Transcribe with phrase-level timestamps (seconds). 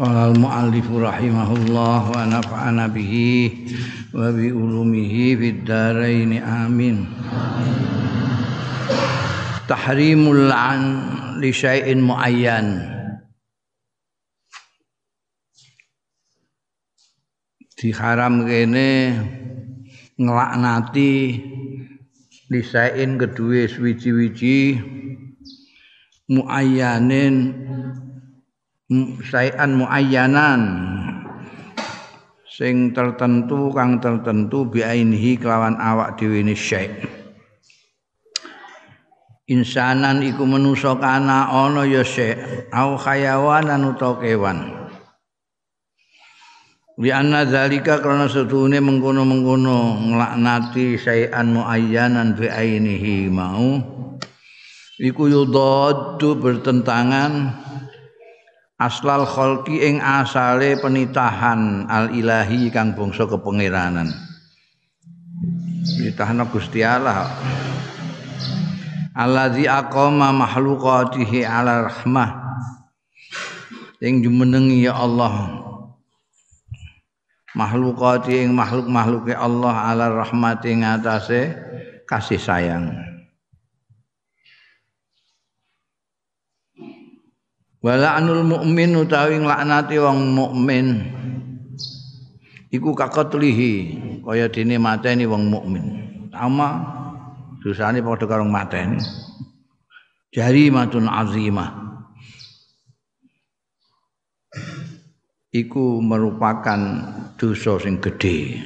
[0.00, 3.68] Qala al-muallif rahimahullah wa nafa'ana bihi
[4.16, 7.04] wa bi ulumihi fid dharain amin.
[9.68, 10.80] Tahrimul an
[11.36, 12.80] li syai'in muayyan.
[17.76, 19.20] Diharam kene
[20.16, 21.12] nglaknati
[22.48, 24.80] li syai'in kedue suwiji-wiji
[26.32, 27.68] muayyanin
[29.22, 30.60] sayan muayyanan.
[32.50, 36.92] Sing tertentu kang tertentu biainihi kelawan awak dhewe ne syai.
[39.48, 42.68] Insanan iku manusa kana ana ya syai.
[42.74, 44.58] Au khayawanan utawa kewan.
[47.00, 53.80] Li anna zalika karena setune mengkono-mengkono nglaknati sayan muayyanan bi ainihi mau.
[55.00, 57.32] Iku yudaddu bertentangan
[58.80, 64.08] aslal kholki ing asale penitahan al ilahi kang bangsa kepangeranan
[66.00, 67.28] ditahna Gusti Allah.
[69.12, 72.30] Allazi aqama makhluqatihi ala rahmah.
[74.00, 75.60] Sing jumenengi ya Allah.
[77.50, 81.50] Makhlukati ing makhluk-makhluke Allah ala rahmati ing atase
[82.06, 83.09] kasih sayang
[87.80, 91.00] Wala'nul mukmin utawi nglaknati wong mukmin
[92.68, 93.72] iku kakotlihi
[94.20, 95.84] kaya dene mateni wong mukmin.
[96.28, 96.68] Sama
[97.64, 99.00] dosane padha karo mateni.
[100.28, 101.72] Jari matun azimah.
[105.50, 106.80] Iku merupakan
[107.34, 108.60] dosa sing gedhe.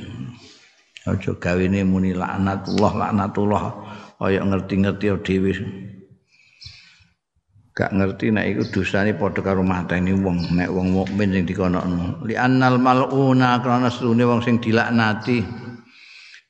[1.06, 3.64] Aja gawene muni laknatullah laknatullah
[4.18, 5.52] kaya ngerti-ngerti dhewe.
[7.74, 12.22] Gak ngerti nek iku dosane padha karo mateni wong nek wong mukmin sing dikonokno.
[12.22, 15.42] Li annal maluna krana sune wong sing dilaknati.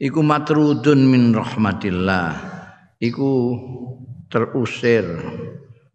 [0.05, 2.29] Iku matrudun min rahmatillah.
[3.01, 3.31] Iku
[4.29, 5.09] terusir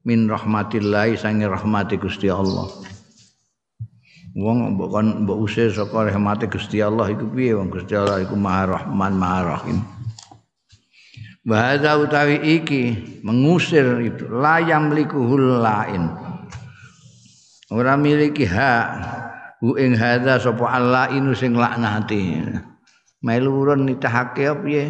[0.02, 2.66] min rahmatillah sange rahmati Gusti Allah.
[4.34, 8.34] Wong mbok kon mbok usir saka rahmati Gusti Allah iku piye wong Gusti Allah iku
[8.34, 9.99] Maha Rahman Maha Rahim
[11.48, 12.84] Bahasa utawi iki
[13.24, 16.12] mengusir itu layam likuhul lain.
[17.72, 18.86] Ora miliki hak
[19.64, 22.44] hu ing hadza sapa Allah inu sing laknati.
[23.24, 24.86] Melurun nitahake piye?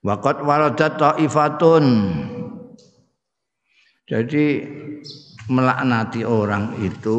[0.00, 1.84] Waqat waradat taifatun.
[4.08, 4.46] Jadi
[5.46, 7.18] melaknati orang itu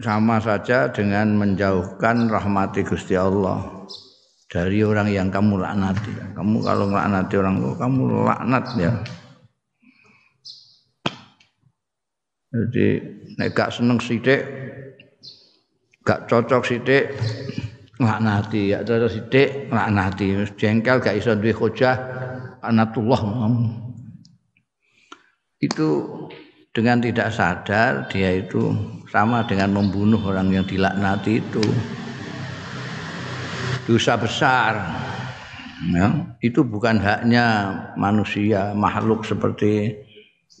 [0.00, 3.84] sama saja dengan menjauhkan rahmati Gusti Allah
[4.48, 6.34] dari orang yang kamu laknati.
[6.34, 8.92] Kamu kalau laknati orang tua, kamu laknat ya.
[12.50, 12.86] Jadi
[13.38, 14.42] nek gak seneng sithik,
[16.02, 17.14] gak cocok sithik
[18.02, 20.34] laknati, ya cocok sithik laknati.
[20.58, 21.94] Jengkel gak iso duwe hojah
[22.64, 23.22] anatullah.
[25.60, 25.88] Itu
[26.70, 28.70] dengan tidak sadar dia itu
[29.10, 31.62] sama dengan membunuh orang yang dilaknati itu.
[33.90, 34.74] Dosa besar.
[35.80, 39.96] Ya, itu bukan haknya manusia makhluk seperti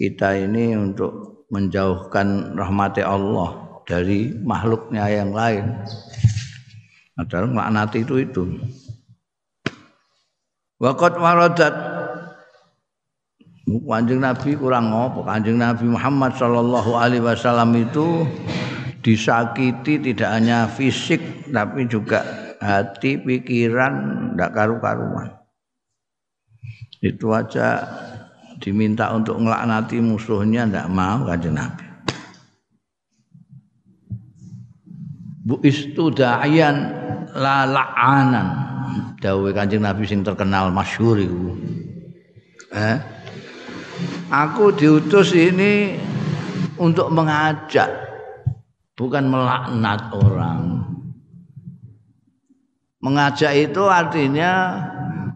[0.00, 5.76] kita ini untuk menjauhkan rahmati Allah dari makhluknya yang lain.
[7.20, 8.44] Adalah melaknati itu itu.
[10.80, 11.99] Waqat waradat
[13.68, 15.22] Kanjeng Nabi kurang ngopo?
[15.22, 18.24] Kanjeng Nabi Muhammad Shallallahu Alaihi Wasallam itu
[19.04, 21.20] disakiti tidak hanya fisik
[21.52, 22.24] tapi juga
[22.60, 23.92] hati, pikiran,
[24.32, 25.28] tidak karu-karuan.
[27.00, 27.84] Itu aja
[28.60, 31.84] diminta untuk ngelaknati musuhnya tidak mau kanjeng Nabi.
[35.40, 36.92] Bu istu dayan
[37.32, 38.48] la la'anan.
[39.20, 41.24] Dawe kanjeng Nabi sing terkenal masyhur.
[42.70, 43.19] Eh?
[44.30, 45.98] Aku diutus ini
[46.78, 47.90] untuk mengajak,
[48.94, 50.86] bukan melaknat orang.
[53.02, 54.78] Mengajak itu artinya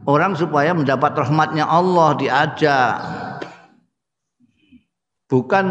[0.06, 2.94] orang supaya mendapat rahmatnya Allah diajak.
[5.25, 5.67] bukan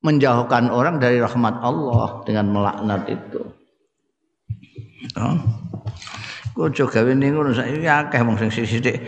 [0.00, 3.42] menjauhkan orang dari rahmat Allah dengan melaknat itu.
[5.20, 5.36] Oh.
[6.56, 9.04] Gawe ning ngono saiki akeh wong sing sithik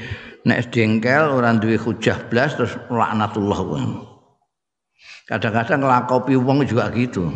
[0.46, 3.61] nek dengkel ora duwe hujah blas terus laknatullah
[5.29, 7.29] Kadang-kadang ngelakopi wong juga gitu.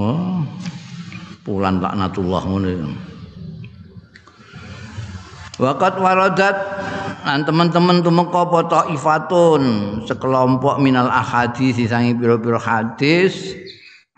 [0.00, 0.40] Oh.
[1.44, 2.68] Pulan laknatullah ngono
[5.56, 6.56] Waqat waradat
[7.24, 9.62] lan teman-teman tumeka apa taifatun
[10.04, 13.56] sekelompok minal ahadis sangi pira-pira hadis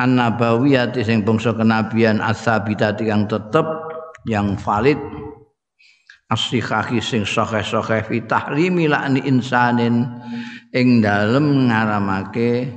[0.02, 3.62] an-nabawiyah sing bangsa kenabian as-sabitati yang tetep
[4.26, 4.98] yang valid
[6.28, 10.04] as-sihhi sing sahih-sahih fi tahrimi la'ni insanin
[10.72, 12.68] ing dalem ngaramake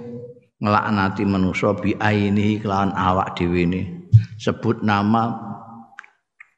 [0.64, 3.68] nglaknati manusa bi aini kelawan awak dhewe
[4.40, 5.36] sebut nama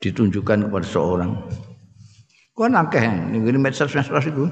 [0.04, 1.32] ditunjukkan kepada seorang
[2.54, 3.02] Kon akeh
[3.34, 4.46] ning ngene medsos-medsos iku.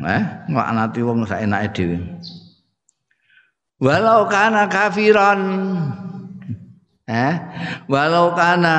[0.00, 2.00] Eh, nglaknati wong saenake dhewe.
[3.76, 5.40] Walau kana kafiran.
[7.04, 7.34] Eh,
[7.84, 8.76] walau kana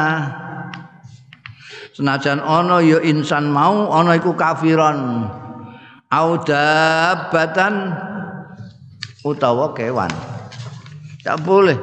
[1.94, 5.30] senajan ana ya insan mau ana iku kafiran.
[6.14, 7.94] Audabatan
[9.26, 10.12] utawa kewan.
[11.26, 11.78] Tak boleh.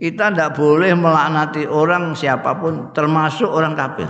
[0.00, 4.08] Kita tidak boleh melaknati orang siapa pun termasuk orang kafir.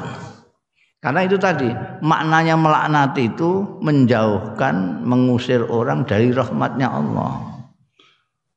[1.01, 1.67] Karena itu tadi
[2.05, 7.65] maknanya melaknati itu menjauhkan, mengusir orang dari rahmatnya Allah.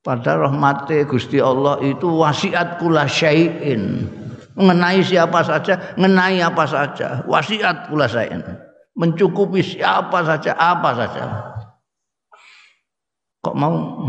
[0.04, 4.12] Pada rahmatnya Gusti Allah itu wasiat kula syai'in.
[4.54, 7.26] Mengenai siapa saja, mengenai apa saja.
[7.26, 8.42] Wasiat kula syai'in.
[8.94, 11.24] Mencukupi siapa saja, apa saja.
[13.42, 14.08] Kok mau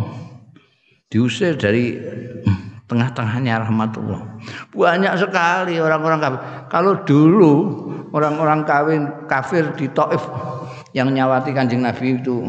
[1.09, 1.97] diusir dari
[2.85, 4.21] tengah-tengahnya rahmatullah.
[4.77, 6.41] Banyak sekali orang-orang kafir.
[6.69, 7.53] Kalau dulu
[8.13, 10.21] orang-orang kawin kafir di Taif
[10.93, 12.45] yang nyawati kanjeng Nabi itu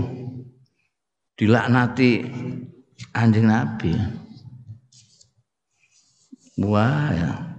[1.40, 2.28] dilaknati
[3.16, 3.96] anjing Nabi.
[6.60, 7.55] Wah ya.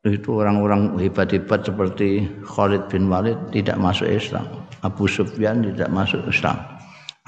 [0.00, 4.48] Itu orang-orang hebat-hebat seperti Khalid bin Walid tidak masuk Islam.
[4.80, 6.56] Abu Sufyan tidak masuk Islam.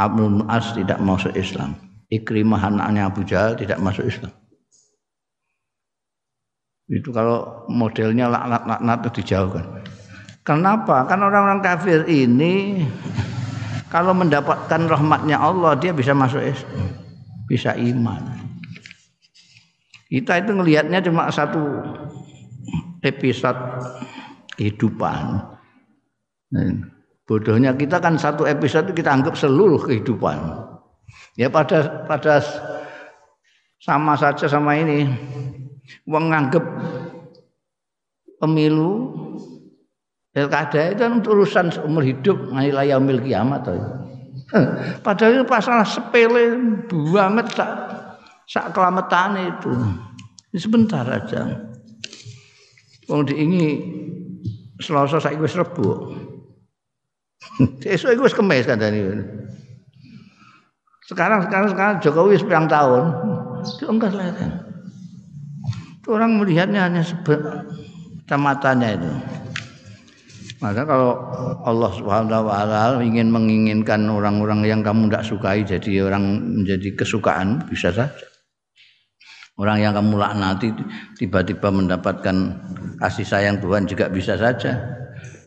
[0.01, 1.77] Abu As tidak masuk Islam.
[2.09, 4.33] Ikrimah anaknya Abu Jahal tidak masuk Islam.
[6.89, 9.65] Itu kalau modelnya laknat-laknat dijauhkan.
[10.43, 11.05] Kenapa?
[11.07, 12.85] Karena orang-orang kafir ini
[13.93, 16.89] kalau mendapatkan rahmatnya Allah dia bisa masuk Islam,
[17.49, 18.33] bisa iman.
[20.13, 21.61] Kita itu ngelihatnya cuma satu
[23.03, 23.59] episode
[24.57, 25.43] kehidupan.
[27.27, 30.39] Bodohnya kita kan satu episode kita anggap seluruh kehidupan.
[31.37, 32.43] Ya pada pada
[33.83, 35.07] sama saja sama ini.
[36.07, 36.63] Wong nganggep
[38.39, 39.13] pemilu
[40.31, 43.67] pilkada itu kan urusan seumur hidup nilai yaumil kiamat
[45.05, 46.57] Padahal itu masalah sepele
[46.89, 47.71] banget sak
[48.49, 49.73] sak kelametan itu.
[50.57, 51.72] Sebentar aja.
[53.11, 53.67] Wong diingi
[54.83, 56.11] Selasa saiki wis Rebo.
[57.87, 59.23] Esuk iku wis kemis kandhane.
[61.07, 63.05] Sekarang sekarang sekarang Jokowi sepiang tahun,
[63.87, 64.49] enggak selesai.
[66.11, 69.13] Orang melihatnya hanya kecamatannya itu.
[70.63, 71.19] Maka kalau
[71.67, 76.23] Allah Subhanahu wa taala ingin menginginkan orang-orang yang kamu tidak sukai jadi orang
[76.63, 78.32] menjadi kesukaan bisa saja.
[79.61, 80.73] Orang yang kamu laknati
[81.21, 82.37] tiba-tiba mendapatkan
[82.97, 84.81] kasih sayang Tuhan juga bisa saja.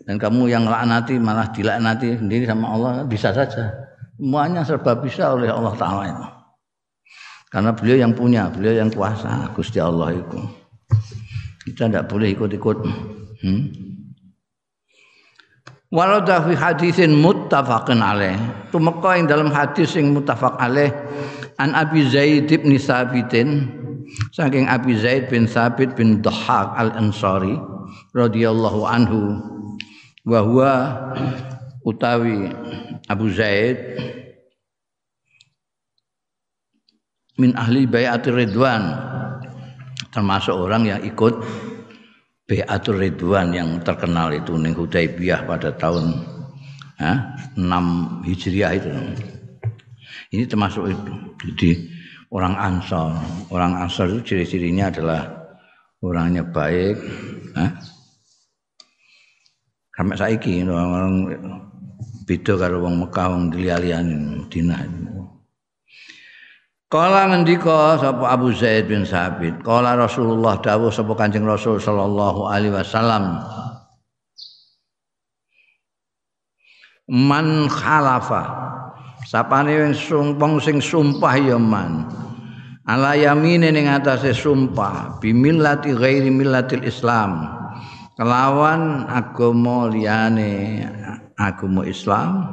[0.06, 3.74] Dan kamu yang laknati malah dilaknati sendiri sama Allah bisa saja.
[4.16, 6.26] Semuanya serba bisa oleh Allah Ta'ala itu.
[7.50, 10.40] Karena beliau yang punya, beliau yang kuasa, Gusti Allah itu.
[11.66, 12.78] Kita tidak boleh ikut-ikut.
[13.42, 13.64] Hmm?
[15.90, 18.36] Walau fi hadisin muttafaqin alaih.
[18.70, 20.92] Tumeka yang dalam hadis yang muttafaq alaih
[21.56, 23.72] an Abi Zaid bin Sabitin
[24.32, 27.56] saking Abi Zaid bin Sabit bin Dhahak al-Ansari
[28.16, 29.40] radhiyallahu anhu
[30.26, 30.74] wa huwa
[31.86, 32.50] utawi
[33.08, 33.78] Abu Zaid
[37.38, 38.84] min ahli bayatul ridwan.
[40.12, 41.36] Termasuk orang yang ikut
[42.48, 46.24] bayatul ridwan yang terkenal itu ning Hudaybiyah pada tahun
[47.04, 48.90] ha, 6 Hijriah itu.
[50.32, 51.14] Ini termasuk itu.
[51.52, 51.70] Jadi
[52.32, 53.12] orang Ansor
[53.52, 55.22] orang Ansor itu ciri-cirinya adalah
[56.02, 56.98] orangnya baik
[57.58, 57.66] ha?
[59.96, 61.14] sampai saiki orang-orang
[62.26, 64.16] beda karo wong Mekah wong liyane
[64.50, 64.82] Madinah.
[66.86, 72.74] Kala ngendika sapa Abu Zaid bin Sabit, kala Rasulullah dawuh sapa Kanjeng Rasul sallallahu alaihi
[72.74, 73.42] wasallam.
[77.06, 78.74] man khalafa
[79.26, 82.06] sapane sumpong sing sumpah ya man.
[82.86, 87.50] Ala yamine ning atase sumpah bimillati ghairi millatil islam.
[88.16, 90.86] Kelawan agama liyane
[91.36, 92.48] agama Islam.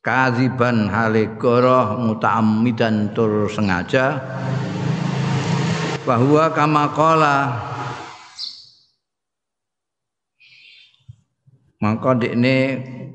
[0.00, 4.16] Kaziban hale goroh mutaammidan tur sengaja.
[6.08, 7.36] Bahwa kama qala.
[11.84, 12.56] Maka dekne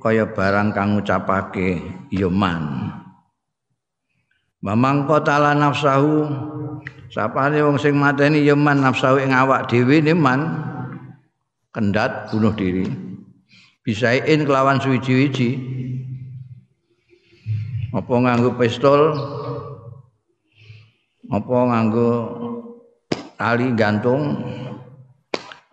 [0.03, 1.79] kaya barang kang ngucapake
[2.11, 2.91] ya man.
[4.59, 6.27] Mamang qatala nafsahu
[7.07, 10.59] sapane wong sing mateni ya man nafsahu ing awak dhewe man
[11.71, 12.83] kendat bunuh diri.
[13.83, 15.59] Bisain kelawan suwi-wiji
[17.95, 19.15] apa nganggo pistol?
[21.31, 22.11] Apa nganggo
[23.39, 24.43] tali gantung?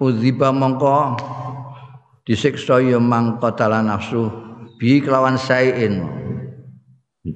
[0.01, 1.19] Udziba mongko
[2.31, 4.31] disiksa ya mangkotala nafsu.
[4.79, 6.07] Bi kelawan sain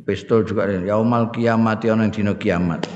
[0.06, 2.86] pistol juga yaumal kiamat ana dina kiamat.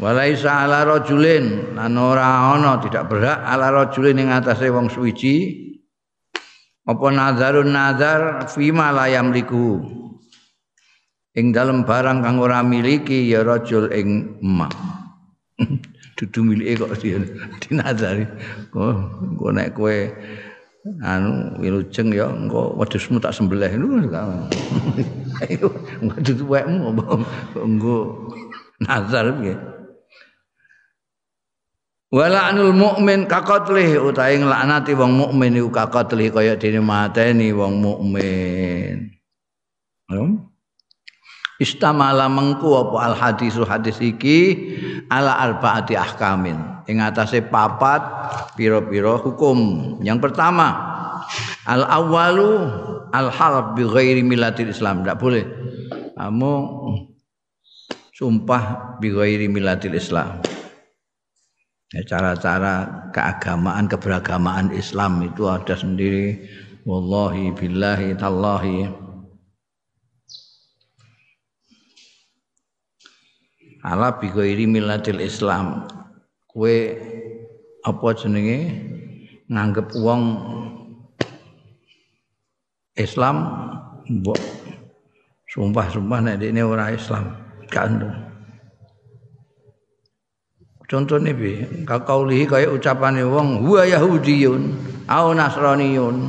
[0.00, 1.76] Walaisa ala rajulin.
[1.76, 5.60] Lan ora ana tidak berhak ala rajulin ing atase wong suwiji
[6.82, 9.78] apa nazarun nazar fima la yamliku.
[11.36, 14.76] Ing dalem barang kang ora miliki ya rajul ing emak
[16.22, 16.94] dudu milike kok
[17.58, 18.22] dinadari
[18.78, 18.94] oh
[19.26, 19.90] engko nek kowe
[21.02, 23.70] anu wilujeng ya engko wedhusmu tak sembelih.
[23.74, 23.98] Lho
[25.42, 25.66] ayo
[26.22, 26.94] dudu wekmu
[27.58, 27.96] engko
[28.78, 29.58] nazar piye?
[32.12, 39.10] Wala anul mukmin kaqatlih utahe nglaknati wong mukmin iku kaqatlih kaya dene mateni wong mukmin.
[41.62, 44.74] Istamala mengku apa al hadisu hadis iki
[45.06, 46.58] ala arbaati ahkamin.
[46.90, 48.02] Ing atase papat
[48.58, 49.58] pira-pira hukum.
[50.02, 50.74] Yang pertama
[51.70, 52.66] al awalu
[53.14, 55.06] al harb bi ghairi millatil islam.
[55.06, 55.46] Tidak boleh.
[56.18, 56.52] Kamu
[58.10, 60.42] sumpah bi ghairi millatil islam.
[61.92, 66.40] Ya, cara-cara keagamaan keberagamaan Islam itu ada sendiri.
[66.88, 68.88] Wallahi billahi tallahi
[73.82, 75.90] ala bi ghairi millatil Islam.
[76.46, 76.96] Kue
[77.82, 78.88] apa jenenge?
[79.50, 80.22] Nganggep wong
[82.96, 83.36] Islam
[84.08, 84.40] mbok
[85.52, 87.36] sumpah-sumpah nek ini ora Islam
[87.68, 88.00] kan
[90.92, 94.76] Contohnya bi, kakaulihi kaya ucapannya wong huwa Yahudiyun
[95.08, 96.28] au Nasraniyun.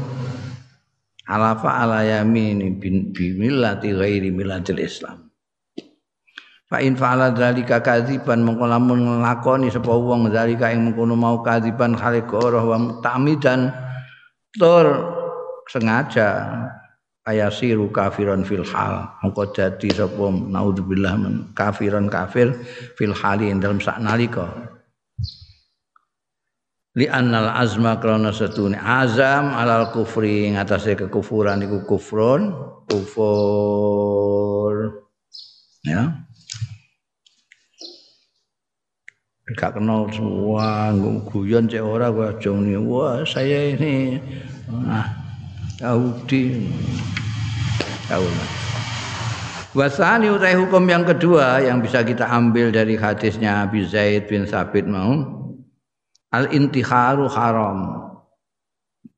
[1.27, 2.71] Alafa ala yamini
[3.11, 5.22] bi millati ghairi millatil Islam
[6.73, 11.93] Fa in fa'ala dzalika kadziban mongko lamun nglakoni sapa wong dzalika ing mengkono mau kadziban
[11.93, 13.69] khaliq ora wa ta'midan
[14.57, 14.89] tur
[15.69, 16.49] sengaja
[17.29, 19.05] ayasiru kafiran fil hal.
[19.21, 22.57] Mongko dadi sapa naudzubillah men kafiran kafir
[22.97, 24.49] fil hali dalam sak nalika.
[26.97, 32.49] Li annal azma krana setune azam alal kufri ngatasé kekufuran iku kufrun
[32.89, 34.73] kufur.
[35.85, 36.22] Ya
[39.51, 40.95] gak kenal semua
[41.27, 44.15] guyon cek ora gua jong wah saya ini
[44.87, 45.03] ah
[45.83, 46.63] Yahudi
[48.07, 48.23] tahu
[49.73, 54.85] Wasani utai hukum yang kedua yang bisa kita ambil dari hadisnya Abi Zaid bin Sabit
[54.85, 55.17] mau
[56.29, 58.05] al intiharu haram.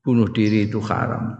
[0.00, 1.36] Bunuh diri itu haram.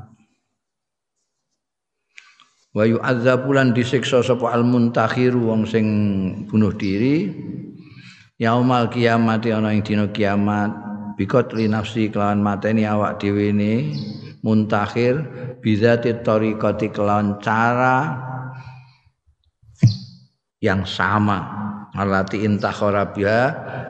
[2.77, 5.87] Wa yu'adzabulan disiksa sapa al muntakhiru wong sing
[6.53, 7.33] bunuh diri
[8.37, 10.73] yaumal kiamat ana ing dina kiamat.
[11.17, 13.89] Bikot li nafsi kelawan mateni awak dhewe ne
[14.45, 15.17] muntakhir
[15.65, 18.21] bizati tariqati kelawan cara
[20.61, 21.65] yang sama.
[21.97, 23.41] Alati intakhara biha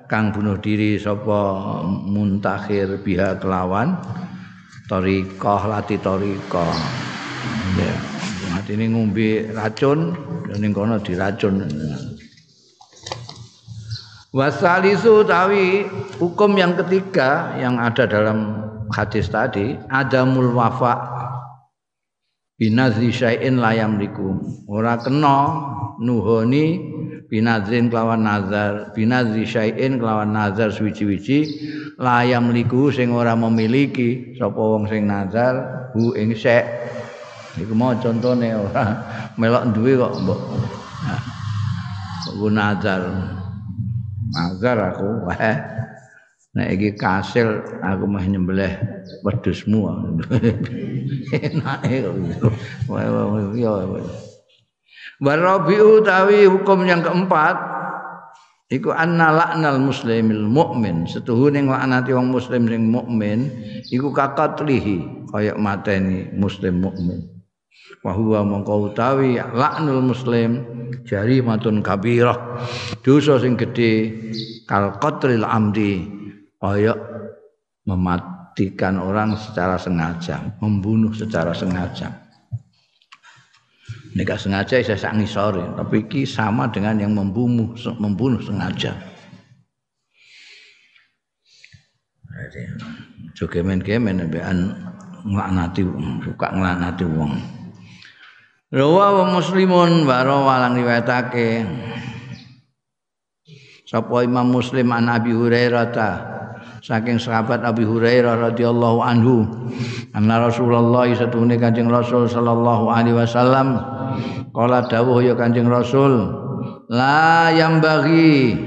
[0.06, 3.98] kang bunuh diri sapa muntakhir biha kelawan
[4.86, 6.78] tariqah lati tariqah.
[7.74, 7.90] Ya
[8.54, 10.14] mati ini ngombe racun
[10.54, 11.66] ning kono diracun
[14.37, 15.88] Wasalisu tawi
[16.21, 20.93] hukum yang ketiga yang ada dalam hadis tadi adamul wafa
[22.61, 24.37] binazri syai'in layam liku
[24.69, 25.57] ora kena
[26.05, 26.85] nuhoni
[27.33, 31.57] binazrin kelawan nazar binazri syai'in kelawan nazar suwi-wiji
[31.97, 36.69] layam liku sing ora memiliki sapa wong sing nazar hu ing syek
[37.57, 38.85] iku mau contone ora
[39.40, 40.40] melok duwe kok mbok.
[41.09, 41.25] Nah,
[42.52, 43.00] nazar
[44.35, 45.56] Nazar aku, eh.
[46.56, 48.73] Nek iki kasil aku mah nyembelih
[49.21, 49.92] wedhusmu.
[51.37, 52.11] Enake ya.
[55.21, 57.56] Warabiu utawi hukum yang keempat
[58.73, 63.52] iku anna la'nal muslimil mukmin setuhune nglaknati wong muslim sing mukmin
[63.95, 67.36] iku kakatlihi kaya mateni muslim mukmin
[68.02, 70.62] wa huwa mongko utawi la'nul muslim
[71.06, 72.62] jarimatun kabirah
[73.02, 74.14] dosa sing gedhe
[74.66, 76.06] kal qatlil amdi
[76.59, 76.95] kaya
[77.87, 82.26] mematikan orang secara sengaja membunuh secara sengaja
[84.16, 88.97] Nek sengaja saya sak ngisore, tapi iki sama dengan yang membunuh membunuh sengaja.
[93.37, 94.73] Juga men-kemen bean
[95.21, 95.85] nglaknati
[96.25, 97.55] suka nglaknati wong.
[98.76, 101.64] Rawa wa muslimun wa walang riwayatake.
[103.88, 106.11] Sapa Imam Muslim an Abi Hurairah ta?
[106.85, 109.49] Saking sahabat Abi Hurairah radhiyallahu anhu
[110.12, 113.80] anna Rasulullah satune Kanjeng Rasul sallallahu alaihi wasallam
[114.52, 116.37] kala dawuh ya Kanjeng Rasul
[116.92, 118.61] la yang bagi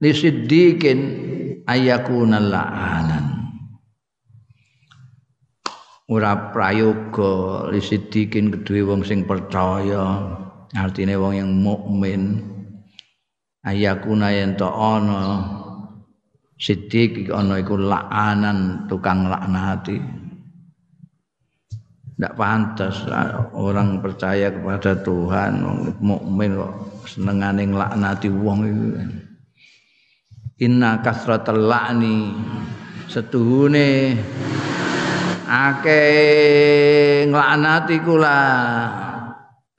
[0.00, 0.98] li siddiqin
[1.68, 3.27] ayakuna la'anan
[6.08, 10.24] ora prayoga li siddiqin kedue wong sing percaya
[10.72, 12.42] artine wong yang mukmin
[13.64, 15.44] ayakuna yen to ana
[16.58, 19.94] Siddiq ana iku la'anan tukang laknati.
[22.18, 23.06] Tidak pantas
[23.54, 25.62] orang percaya kepada Tuhan,
[26.02, 26.74] mukmin kok
[27.06, 28.86] senengane nglaknati wong itu.
[30.66, 32.34] Inna kasratal la'ni
[33.06, 34.18] setuhune
[35.48, 38.38] akeh nglaknati kula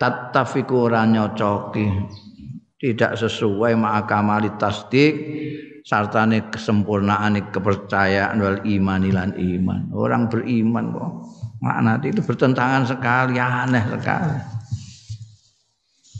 [0.01, 1.85] tattafiku ora nyocoki
[2.79, 5.13] tidak sesuai ma'akamali tasdik
[5.83, 9.81] sartane kesempurnaan kepercayaan wal iman lan iman.
[9.91, 11.11] Orang beriman kok
[11.59, 14.37] makna itu bertentangan sekali, aneh sekali.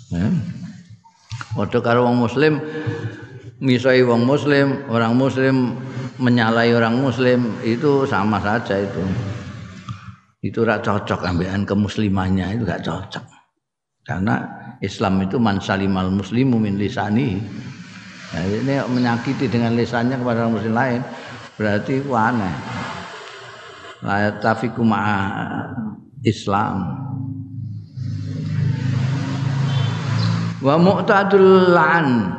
[0.09, 0.27] Ya.
[1.53, 2.59] Waktu karo wong muslim
[3.62, 5.79] misai wong muslim, orang muslim
[6.19, 9.28] menyalahi orang muslim itu sama saja itu.
[10.39, 13.25] Itu rak cocok ambilan kemuslimannya itu gak cocok.
[14.08, 14.36] Karena
[14.80, 17.38] Islam itu man salimal muslimu min lisani
[18.30, 21.02] Nah, ini menyakiti dengan lisannya kepada orang muslim lain
[21.58, 22.56] berarti itu aneh.
[24.06, 24.86] La tafiku
[26.21, 26.75] Islam.
[30.62, 32.38] Wa mu'tadul la'an.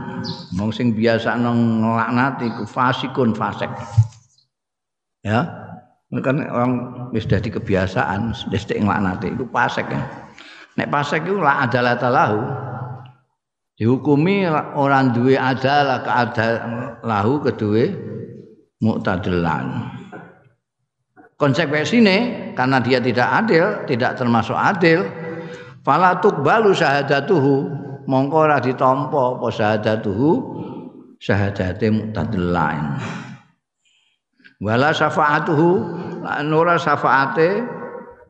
[0.55, 3.73] Wong biasa nang nglaknati ku fasikun fasik.
[5.25, 5.69] Ya.
[6.11, 10.03] Kan orang wis dadi kebiasaan wis nglaknati iku fasik ya.
[10.75, 12.42] Nek fasik iku la adalah talahu
[13.79, 14.42] dihukumi
[14.75, 16.53] orang duwe adalah keadal
[17.07, 17.94] lahu kedua
[18.83, 19.87] muktadilan
[21.38, 25.07] konsekuensine karena dia tidak adil tidak termasuk adil
[25.87, 27.79] falatuk balu syahadatuhu.
[28.11, 30.31] Mongko ora ditampa apa syahadatuhu
[31.23, 32.99] syahadate muktadilan
[34.61, 35.70] wala syafaatuhu
[36.23, 37.64] lan ora syafaate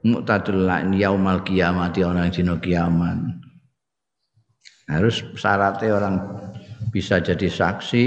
[0.06, 3.18] muktadilan yaumal kiamati orang dina kiamat.
[4.90, 6.16] Harus syaratnya orang
[6.90, 8.06] bisa jadi saksi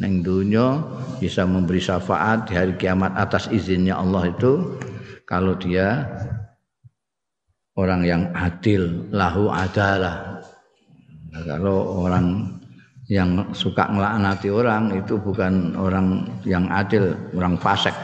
[0.00, 0.80] neng dunia
[1.20, 4.80] bisa memberi syafaat di hari kiamat atas izinnya Allah itu.
[5.26, 6.06] Kalau dia
[7.76, 10.40] orang yang adil lahu adalah.
[11.34, 12.55] Nah, kalau orang
[13.06, 17.94] yang suka ngelaknati orang itu bukan orang yang adil orang fasik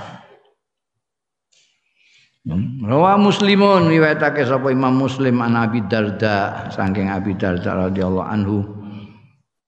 [2.43, 2.83] Hmm.
[2.83, 8.67] Rawa Muslimun riwayatake sapa Imam Muslim an Abi Darda saking Abi Darda radhiyallahu anhu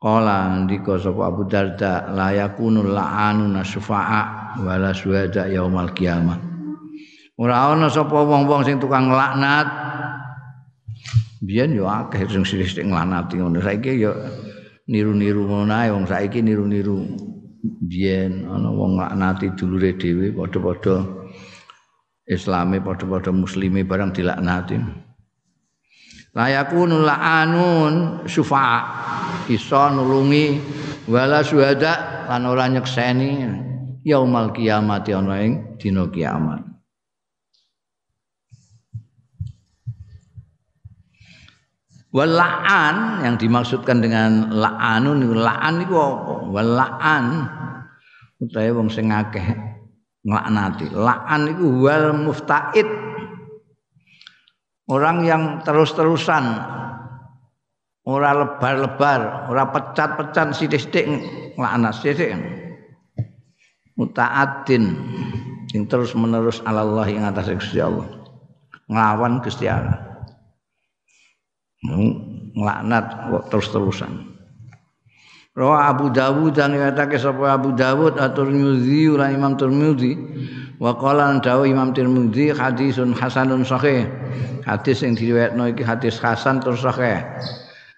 [0.04, 6.36] Kala ndika sapa Abu Darda la yakunul la'anuna syufa'a wala syuhada yaumal kiamah.
[7.40, 9.64] Ora ana sapa wong-wong sing tukang laknat.
[11.40, 13.64] Biyen yo akeh sing sithik nglanati ngono.
[13.64, 14.12] Saiki yo
[14.88, 16.98] niru-niru ngono ae wong saiki niru-niru.
[17.64, 21.00] Biyen ana wong laknati dulure dhewe padha-padha
[22.28, 24.76] islami padha-padha muslimi barang dilaknati.
[26.36, 28.80] Layakunu la'anun syufa'a.
[29.48, 30.60] Iso nulungi
[31.08, 33.44] wala syuhada lan ora nyekseni
[34.04, 36.73] yaumal kiamat ana ing dina kiamat
[42.14, 46.46] Wala'an yang dimaksudkan dengan la'anun la'an itu apa?
[46.46, 47.24] Wala'an
[48.38, 49.42] utawa wong sing akeh
[50.22, 50.94] nglaknati.
[50.94, 52.86] La'an iku wal muftaid.
[54.86, 56.44] Orang yang terus-terusan
[58.04, 61.08] ora lebar-lebar, ora pecat-pecat sithik-sithik
[61.58, 62.30] nglaknat sithik.
[63.94, 64.84] muta'addin
[65.70, 68.06] sing terus menerus Allah ing atas Gusti Allah
[68.90, 70.13] nglawan Gusti Allah
[72.54, 74.34] nglaknat kok terus-terusan
[75.54, 80.18] Rawa Abu Dawud dan ngatake sapa Abu Dawud atur Tirmidzi lan Imam Tirmidzi
[80.82, 84.02] wa qala dawu Imam Tirmidzi hadisun hasanun sahih.
[84.66, 87.22] Hadis yang diriwayatno iki hadis hasan terus sahih.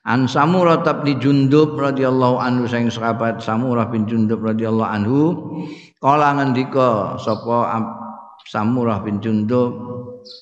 [0.04, 5.20] An Samurah bin Jundub radhiyallahu anhu saing sahabat Samurah bin Jundub radhiyallahu anhu
[6.04, 7.72] kala ngendika sapa
[8.44, 9.72] Samurah bin Jundub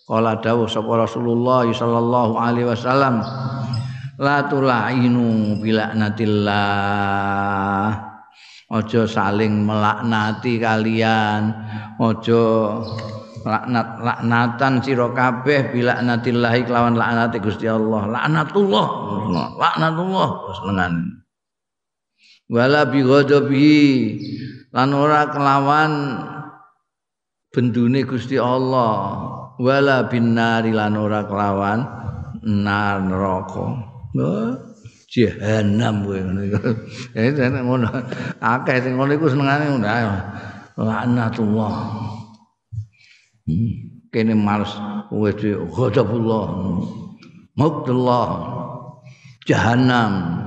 [0.05, 3.25] kala dawuh sapa Rasulullah sallallahu alaihi wasallam
[4.21, 8.15] la tulainu bilaknatillah
[8.75, 11.55] aja saling melaknati kalian.
[12.01, 12.43] Aja
[13.45, 18.09] laknat laknatan sira kabeh bilaknatillah kelawan laknati Gusti Allah.
[18.11, 18.87] Laknatullah.
[19.61, 20.29] Laknatullah.
[20.59, 20.95] Senengan
[22.49, 23.79] wala bi ghadabi.
[24.75, 25.93] Lan ora kelawan
[27.55, 31.81] bendune Gusti Allah wala binnari lan ora kelawan
[32.45, 33.95] neraka
[35.15, 36.43] jahanam kowe ngene.
[37.15, 37.31] Eh
[37.63, 37.89] ngono.
[38.43, 39.87] Akeh sing ngono iku senengane ngono.
[40.75, 41.75] Laknatullah.
[43.47, 43.73] Hmm.
[44.11, 44.75] Kene males
[45.07, 46.45] kowe dhewe ghadabullah.
[47.55, 48.29] Mautullah.
[49.47, 50.43] Jahanam.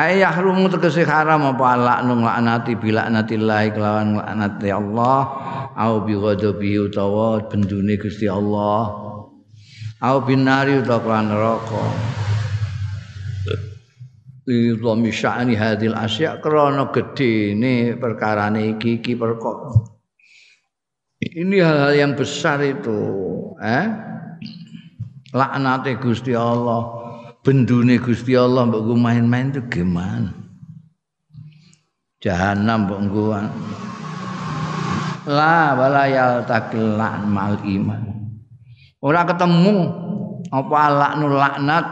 [0.00, 5.20] Ayah rumu tegese haram apa laknu laknati bilaknatillah kelawan laknati Allah
[5.76, 9.10] au bi ghadabi utawa bendune Gusti Allah.
[10.00, 11.84] au binari utawa neraka.
[14.48, 20.00] Li dhami sya'ni hadil asya krana gedene perkarane iki iki perkara
[21.20, 22.96] ini hal-hal yang besar itu
[23.60, 23.86] eh?
[25.36, 26.80] Laknate Gusti Allah
[27.44, 30.32] bendune Gusti Allah mbok main-main itu gimana?
[32.24, 33.00] Jahanam mbok
[35.28, 36.04] la wala
[37.26, 38.02] mal iman.
[39.00, 39.76] Ora ketemu
[40.52, 41.86] apa laknu laknat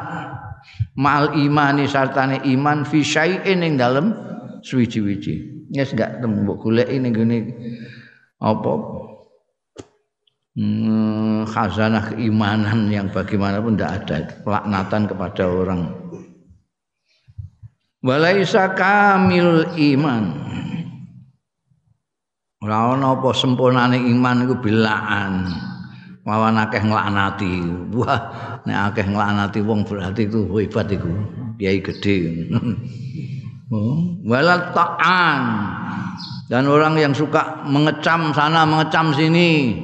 [0.96, 4.12] mal imani sartane iman fi syai'in ing dalem
[4.60, 7.38] suwi-wiji yes gak ketemu mbok golek ning gene
[8.40, 8.72] apa?
[10.58, 15.82] Hmm, khazanah keimanan yang bagaimanapun tidak ada pelaknatan kepada orang.
[18.02, 20.24] Walaisa kamil iman
[22.58, 25.34] ora ana apa sempurnane iman iku bilaan
[26.28, 27.52] Wawan akeh nglaknati.
[27.96, 28.20] Wah,
[28.68, 31.08] nek akeh nglaknati wong berarti itu hebat iku.
[31.56, 32.16] Kiai gede.
[33.68, 35.40] Oh, walal ta'an.
[36.48, 39.76] Dan orang yang suka mengecam sana, mengecam sini.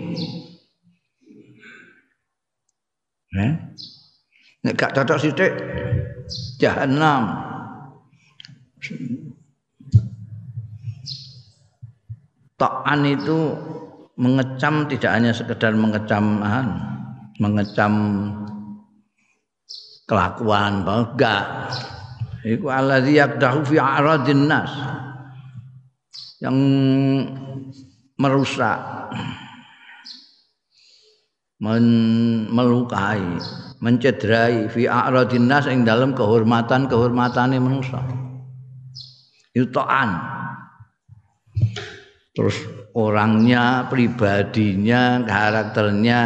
[3.37, 3.52] Eh?
[4.64, 5.52] Nek gak cocok sithik
[6.56, 7.28] jahanam.
[12.54, 13.50] Ta'an itu
[14.14, 16.38] mengecam tidak hanya sekedar mengecam
[17.42, 17.92] mengecam
[20.06, 21.74] kelakuan enggak
[22.46, 24.70] iku allazi yaqdahu fi aradin nas.
[26.38, 26.56] Yang
[28.20, 28.78] merusak
[31.58, 31.84] men
[32.52, 33.24] melukai
[33.80, 37.98] mencederai fi aradin nas ing dalam kehormatan kehormatane manusia
[39.54, 39.80] itu
[42.34, 42.58] terus
[42.92, 46.20] orangnya, pribadinya, karakternya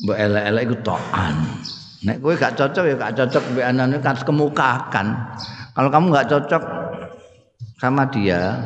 [0.00, 1.34] mbok elek-elek iku tokan.
[2.00, 5.06] Nek kowe gak cocok ya gak cocok mbek anane kan kemukakan.
[5.76, 6.62] Kalau kamu gak cocok
[7.76, 8.56] sama dia,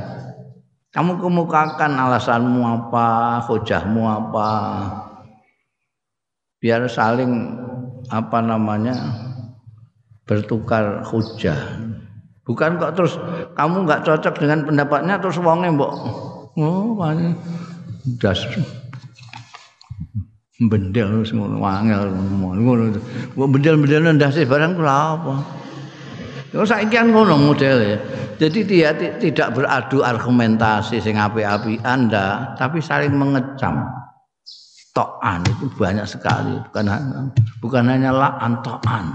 [0.94, 4.50] kamu kemukakan alasanmu apa, hujahmu apa.
[6.62, 7.58] Biar saling
[8.10, 8.94] apa namanya
[10.22, 11.58] bertukar hujah.
[12.44, 13.16] Bukan kok terus
[13.56, 15.92] kamu nggak cocok dengan pendapatnya terus wongnya mbok
[16.54, 17.34] Oh, paling
[18.22, 18.46] das
[20.62, 22.94] bendel ngono wangel ngono.
[23.34, 25.34] Kok bendel-bendel ndase barang kula apa?
[26.54, 27.98] Yo saiki kan ngono modele.
[28.38, 33.82] Jadi dia tidak beradu argumentasi sing apik-apik Anda, tapi saling mengecam.
[34.94, 36.86] Toan itu banyak sekali, bukan
[37.58, 39.10] bukan hanya la'an toan.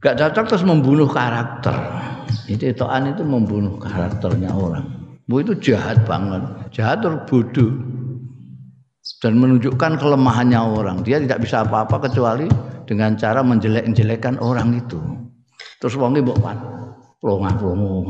[0.00, 1.76] Gak cocok terus membunuh karakter.
[2.48, 5.16] Itu toan itu membunuh karakternya orang.
[5.28, 6.42] Bu itu jahat banget,
[6.74, 7.22] jahat terus
[9.20, 11.04] dan menunjukkan kelemahannya orang.
[11.04, 12.48] Dia tidak bisa apa-apa kecuali
[12.88, 14.98] dengan cara menjelek-jelekkan orang itu.
[15.78, 16.56] Terus wonge mbok pan
[17.20, 18.08] plongah-plongo.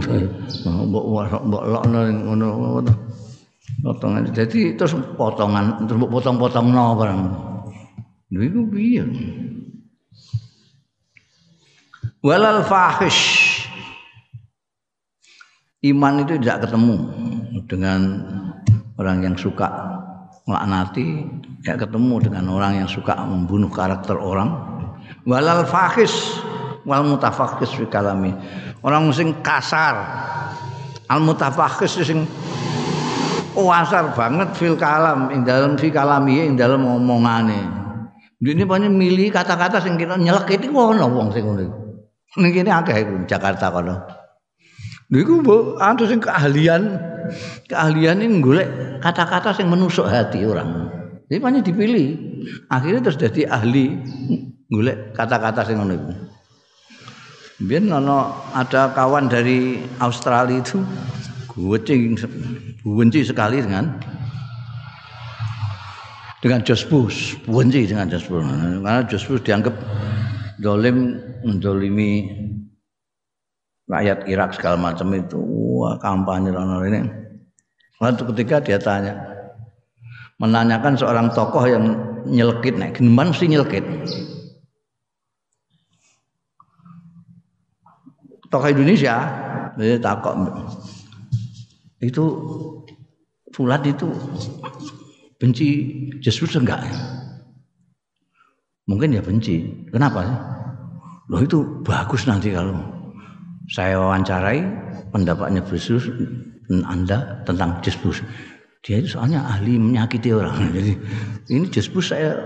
[0.64, 1.04] Mbok
[1.44, 2.48] mbok lokno ngono
[3.82, 4.30] potongan.
[4.30, 7.20] Jadi terus potongan terus potong-potongno barang.
[8.30, 9.02] Lha iku piye?
[12.20, 13.48] Walal fahish.
[15.80, 17.08] Iman itu tidak ketemu
[17.64, 18.00] dengan
[19.00, 19.72] orang yang suka
[20.44, 21.24] melaknati
[21.64, 24.52] tidak ketemu dengan orang yang suka membunuh karakter orang.
[25.24, 26.12] Walal fakhis
[26.84, 28.36] wal mutafakhis fi kalami.
[28.84, 29.96] Orang sing kasar
[31.08, 32.28] al mutafakhis sing
[33.56, 37.80] kasar banget fil kalam ing dalam fi kalami ing dalam omongane.
[38.44, 41.79] Ini banyak milih kata-kata sing kita nyelek itu ngono wong sing ngono
[42.38, 44.20] ning kene akeh Jakarta kono
[45.10, 45.42] Niku
[45.82, 46.94] anu sing keahlian
[47.66, 48.68] keahlian ini golek
[49.02, 50.86] kata-kata yang menusuk hati orang.
[51.26, 52.06] Jadi banyak dipilih.
[52.70, 53.98] Akhirnya terus jadi ahli
[54.70, 56.12] golek kata-kata sing ngono iku.
[57.66, 60.78] Biar nono ada kawan dari Australia itu
[61.50, 62.14] kucing
[62.86, 63.90] benci sekali dengan
[66.38, 68.46] dengan Jos Bush, benci dengan Jos Bush.
[68.46, 69.74] Karena Jos Bush dianggap
[70.62, 72.28] dolim mendolimi
[73.90, 75.38] rakyat Irak segala macam itu.
[75.80, 77.00] Wah kampanye dan ini.
[78.00, 79.14] Waktu ketika dia tanya
[80.40, 81.84] menanyakan seorang tokoh yang
[82.24, 83.84] nyelkit naik gimana sih nyelkit
[88.48, 89.20] tokoh Indonesia
[89.76, 90.36] dia takut
[92.00, 92.24] itu
[93.50, 94.06] Fulat itu
[95.42, 95.68] benci
[96.22, 96.86] Yesus enggak?
[98.86, 99.86] Mungkin ya benci.
[99.90, 100.38] Kenapa sih
[101.30, 102.74] loh itu bagus nanti kalau
[103.70, 104.66] saya wawancarai
[105.14, 105.62] pendapatnya
[106.70, 108.22] dan Anda tentang Yesus.
[108.80, 110.58] Dia itu soalnya ahli menyakiti orang.
[110.76, 110.92] Jadi
[111.54, 112.38] ini Yesus saya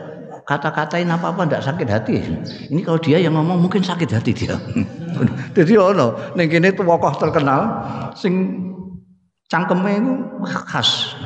[0.45, 2.17] kata-katain apa-apa tidak sakit hati.
[2.73, 4.57] Ini kalau dia yang ngomong mungkin sakit hati dia.
[5.57, 7.61] Jadi ono ning kene tokoh terkenal
[8.13, 8.61] sing
[9.49, 10.13] cangkeme itu
[10.45, 11.17] khas.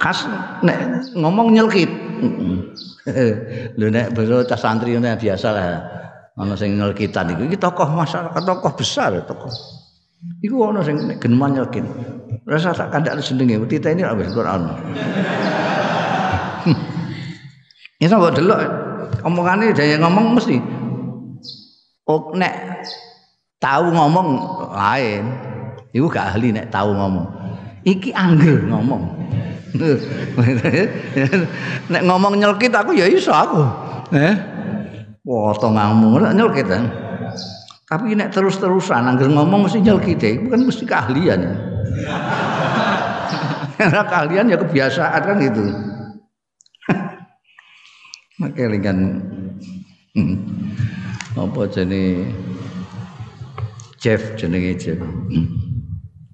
[0.00, 0.24] Khas
[0.64, 1.90] nek ngomong nyelkit.
[3.80, 6.03] Lho nek basa santri biasa lah
[6.34, 9.50] ana sing nyelkitan iku iki tokoh masyarakat tokoh besar tokoh.
[10.42, 11.86] Iku ana sing geneman nyelkit
[12.44, 14.62] rasa tak kandak jenenge tita ini wis Quran.
[18.02, 18.58] Ini sama delok
[19.22, 20.58] omongane daya ngomong mesti.
[22.04, 22.82] Oh nek
[23.62, 24.28] tahu ngomong
[24.74, 25.24] lain.
[25.94, 27.24] Iku gak ahli nek tahu ngomong.
[27.86, 29.14] Iki angger ngomong.
[31.92, 33.62] Nek ngomong nyelkit aku ya iso aku.
[34.10, 34.34] Eh
[35.24, 36.84] potonganmu nyelkit kan.
[37.84, 41.40] Tapi nek terus-terusan angger ngomong mesti nyelkit itu kan mesti keahlian.
[43.80, 45.64] Karena keahlian ya kebiasaan kan gitu.
[48.40, 48.98] Makanya kan
[50.14, 50.36] hmm.
[51.34, 52.28] apa jenis
[54.00, 55.00] Jeff jenenge Jeff.
[55.00, 55.46] Hmm.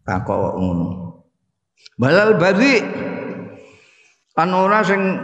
[0.06, 0.88] Takok ngono.
[1.98, 2.80] Balal badi
[4.34, 5.18] kan ora sing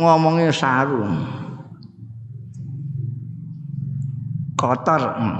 [0.00, 1.42] ngomongnya sarung.
[4.62, 5.02] Kotor.
[5.02, 5.38] Hmm.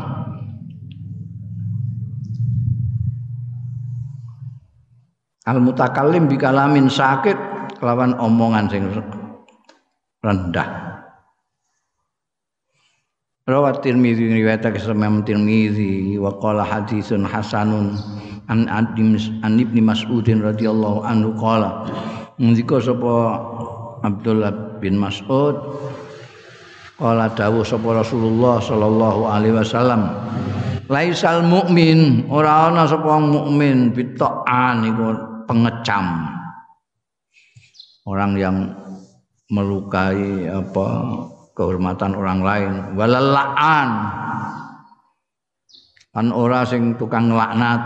[5.47, 7.35] Al mutakallim bi kalamin sakit
[7.79, 8.91] kelawan omongan sing
[10.23, 10.67] rendah.
[13.43, 17.99] Rawat Tirmizi riwayat Imam Tirmizi wa qala haditsun hasanun
[18.47, 21.83] an an Ibnu Mas'ud radhiyallahu anhu qala
[22.39, 23.43] ngendika sapa
[24.07, 25.59] Abdullah bin Mas'ud
[27.03, 30.07] Kala dawuh sapa Rasulullah sallallahu alaihi wasallam
[30.87, 35.07] Laisal mukmin ora ana sapa mukmin bitaan iku
[35.51, 36.31] pengecam.
[38.07, 38.71] Orang yang
[39.51, 40.89] melukai apa
[41.59, 43.89] kehormatan orang lain walalaan.
[46.13, 47.83] Kan ora sing tukang laknat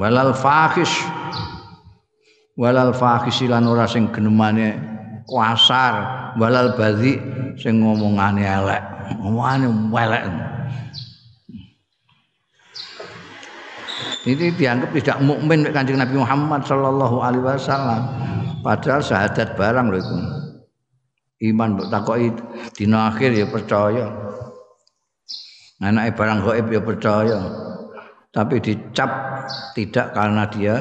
[0.00, 1.06] walal fahish
[2.58, 4.80] walal fahish lan ora sing genemane
[5.28, 7.18] kuasar walal badhi
[7.56, 8.82] sing ngomongane elek.
[9.20, 10.22] Ngomongane elek.
[14.26, 18.02] Ini dianggap tidak mukmin kanjeng Nabi Muhammad Shallallahu Alaihi Wasallam.
[18.66, 20.16] Padahal syahadat barang loh itu
[21.54, 22.34] iman takoki
[22.74, 24.06] dina akhir ya percaya.
[25.78, 27.38] Anaknya barang gaib ya percaya.
[28.34, 29.10] Tapi dicap
[29.78, 30.74] tidak karena dia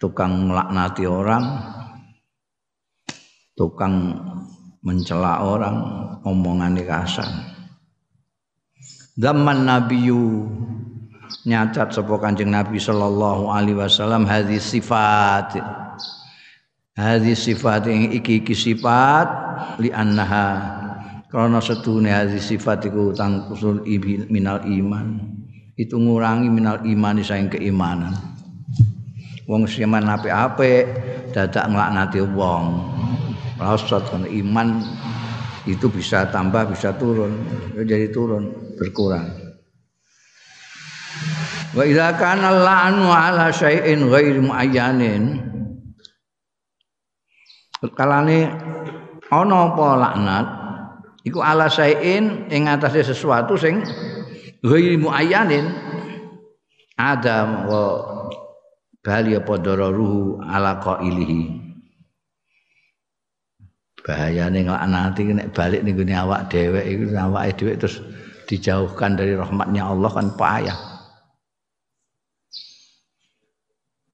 [0.00, 1.44] tukang melaknati orang
[3.54, 4.18] tukang
[4.82, 5.76] mencela orang
[6.26, 7.26] omongan kasar.
[9.14, 10.50] Zaman nabiyu
[11.46, 15.62] nyacat sapa kanjeng nabi sallallahu alaihi wasallam hadis sifat.
[16.92, 19.28] Hadis sifat yang iki iki sifat
[19.80, 20.80] li annaha.
[21.32, 23.80] Karena setune hadis sifat iku tangkusul
[24.28, 25.16] minal iman.
[25.72, 28.12] Itu ngurangi minal iman saing keimanan.
[29.48, 30.84] Wong siman apik-apik
[31.32, 32.91] dadak nglaknati wong
[33.62, 34.82] rasad kan iman
[35.66, 37.38] itu bisa tambah bisa turun.
[37.78, 39.30] Jadi turun berkurang.
[41.72, 45.40] Wa idza kana la'nu ala syai'in ghairi muayyanin
[47.94, 48.50] kalane
[49.30, 50.46] ana apa laknat?
[51.22, 53.80] Iku ala syai'in ing atase sesuatu sing
[54.66, 55.70] ghairi muayyanin.
[56.98, 57.82] Ada wa
[59.02, 61.61] bali apa dararuhu ala qailihi
[64.02, 68.02] bahayane nglaknati nek balik ning awak dhewek iku awake dhewek terus
[68.50, 70.78] dijauhkan dari rahmatnya Allah kan payah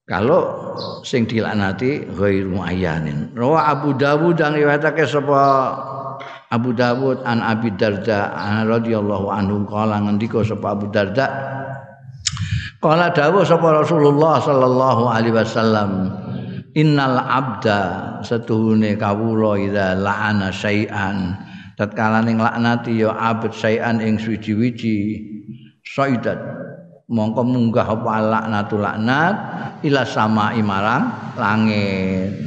[0.09, 0.73] Kalau
[1.05, 3.29] sing dilaknati ghairu muayyanin.
[3.37, 5.37] Rawa Abu Dawud dan riwayatake sapa
[6.49, 8.33] Abu Dawud an Abi Darda
[8.65, 11.29] radhiyallahu anhu kala ngendika sapa Abu Darda
[12.79, 16.15] Kala dawuh sapa Rasulullah sallallahu alaihi wasallam
[16.77, 17.79] Innal abda
[18.21, 21.33] setuhune kawula ida la'ana syai'an.
[21.73, 25.17] Tatkala ning laknati ya abd syai'an ing suci-wici
[25.81, 26.37] saidat
[27.09, 29.35] mongko munggah apa laknatul laknat
[29.81, 32.37] ila sama imarang langit.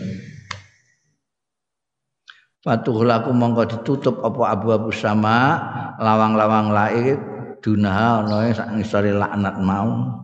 [2.63, 5.59] Fatuh laku mongko ditutup apa abu-abu sama
[5.99, 7.19] lawang-lawang langit
[7.59, 10.23] dunaha ana sak ngisore laknat mau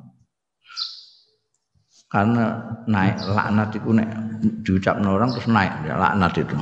[2.09, 2.57] karena
[2.89, 4.09] naik laknat itu nek
[4.65, 5.73] diucapno orang terus naik.
[5.85, 6.57] Ya, laknat itu.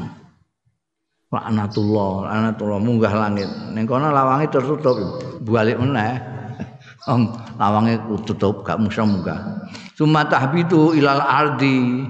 [1.30, 2.78] Laknatullah laknatullah.
[2.82, 3.50] Munggah langit.
[3.74, 4.98] Ning kono lawange tertutup.
[5.46, 6.18] Balik meneh.
[7.10, 9.70] Om lawange tutup gak musa munggah.
[9.94, 12.02] Suma tahbitu ilal ardi.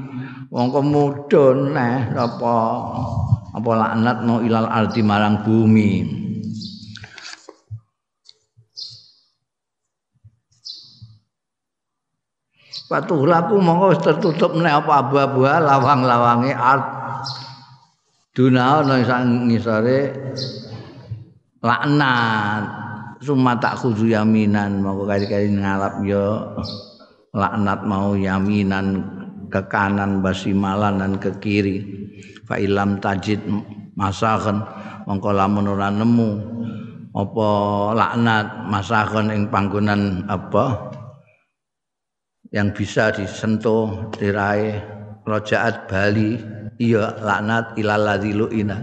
[0.49, 2.57] Wong kemudun neh apa?
[3.53, 6.25] Apa laknat no ilal ardi marang bumi.
[12.87, 16.87] Patuh laku mongko tertutup nek apa abu-abu lawang-lawange art.
[18.31, 20.14] Duna ana ngisore
[21.64, 22.87] laknat.
[23.20, 26.53] summa tak khudu yaminan monggo kali-kali ngalap yo
[27.33, 29.03] laknat mau yaminan
[29.49, 31.77] ke kanan basimalan dan ke kiri
[32.44, 33.40] fa ilam tajid
[33.96, 34.64] masakan
[35.09, 36.31] mongko lamun ora nemu
[37.16, 37.49] apa
[37.96, 40.92] laknat masakan ing panggonan apa
[42.50, 44.78] yang bisa disentuh diraih
[45.26, 46.38] rojaat Bali
[46.78, 48.78] iya laknat ilaladzi lu'ina.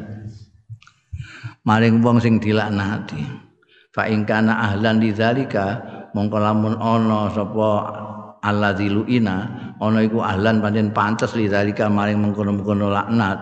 [1.64, 3.24] Maring wong sing dilaknati
[3.96, 5.80] fa in kana ahlan lidzalika
[6.12, 7.72] mongko lamun ana sapa
[8.44, 9.48] alladzi luina
[9.80, 13.40] ana iku ahlan pancen pantes lidzalika maring mengkono-mengkono laknat.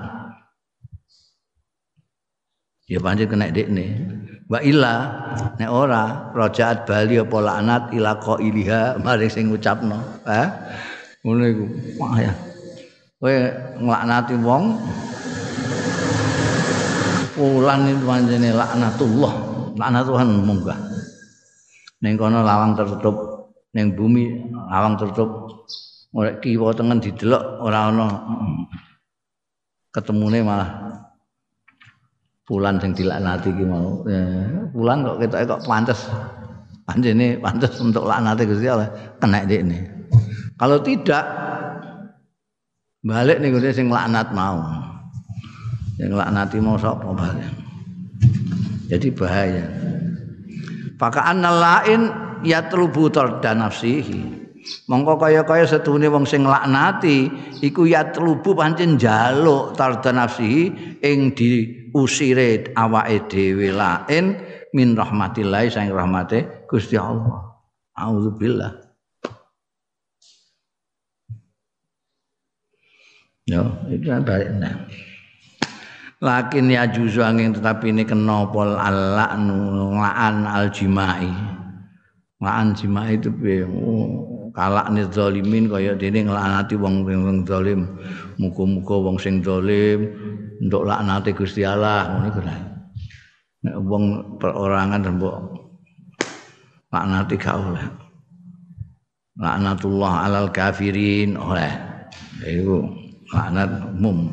[2.85, 3.87] Ya pancen kena dekne
[4.51, 4.95] wa illa
[5.55, 9.95] nek ora rajaat bali apa laknat ila qailiha maring sing ngucapno
[10.27, 10.43] ha
[11.23, 12.35] ngono iku wah ya
[13.15, 13.35] kowe
[13.79, 14.65] nglaknati wong
[17.31, 19.33] Fulan itu pancene laknatullah
[19.79, 20.77] laknat Tuhan munggah.
[22.03, 23.15] Ning kono lawang tertutup,
[23.71, 25.63] ning bumi lawang tertutup.
[26.11, 28.05] Ora kiwa tengen didelok ora ana
[29.95, 30.69] ketemune malah
[32.51, 34.03] bulan sing dilaknati ki mau.
[34.75, 36.11] Bulan kok ketoke kok pantes.
[36.83, 38.91] Panjene pantes untuk laknate Gusti Allah
[39.23, 39.79] kena ini.
[40.59, 41.23] Kalau tidak
[43.07, 44.59] balik nih gue sing laknat mau.
[45.95, 47.47] Yang laknati mau sapa balik.
[48.91, 49.65] Jadi bahaya.
[50.99, 52.01] Faka lain
[52.43, 54.40] ya terlubu dan nafsihi.
[54.85, 57.29] Mongko kaya-kaya setune wong sing laknati
[57.65, 64.37] iku ya terlubu pancen njaluk tarda nafsihi ing diusire awake dhewe lain
[64.71, 67.57] min rahmatillah sang rahmate Gusti Allah.
[67.97, 68.71] Auzubillah.
[73.49, 74.87] Yo, itu kan balik nah
[76.21, 81.25] lakin ya juzu angin tetapi ini kena pol Allah ngaan al jimai
[82.37, 83.33] ngaan jimai itu
[83.65, 87.87] oh, kalak nih zalimin kaya dene nglaknati wong wong zalim.
[88.39, 90.11] Muga-muga wong sing zalim
[90.59, 92.11] untuk laknati Gusti Allah.
[92.11, 92.39] Ngono iku
[93.61, 94.03] nek wong
[94.37, 95.35] perorangan mbok
[96.91, 97.85] laknati gak oleh.
[99.39, 101.71] Laknatullah alal kafirin oleh.
[102.43, 102.83] Iku
[103.31, 104.27] laknat umum.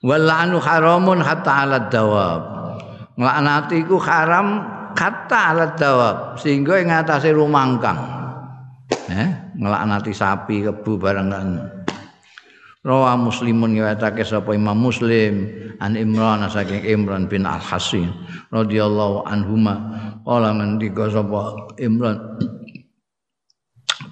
[0.00, 2.40] Walanu haramun hatta ala dawab.
[3.16, 4.64] Nglaknati iku haram
[4.96, 6.16] hatta ala dawab.
[6.40, 8.15] Sehingga ing atase rumangkang
[9.10, 9.28] eh
[9.58, 11.30] nglaknati sapi kebu barang
[12.86, 15.50] Rawa Muslimun riwayatake sapa Imam Muslim
[15.82, 18.14] an Imran saking Imran bin Al Hasin
[18.54, 19.74] radhiyallahu anhuma.
[20.22, 22.38] Kala ngendika sapa Imran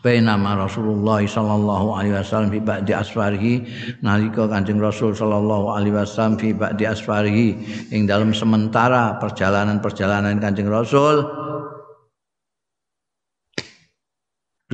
[0.03, 3.55] bainama Rasulullah sallallahu alaihi wasallam fi ba'di asfarihi
[4.03, 7.49] nalika Kanjeng Rasul sallallahu alaihi wasallam fi ba'di asfarihi
[7.95, 11.44] ing dalam sementara perjalanan-perjalanan Kanjeng Rasul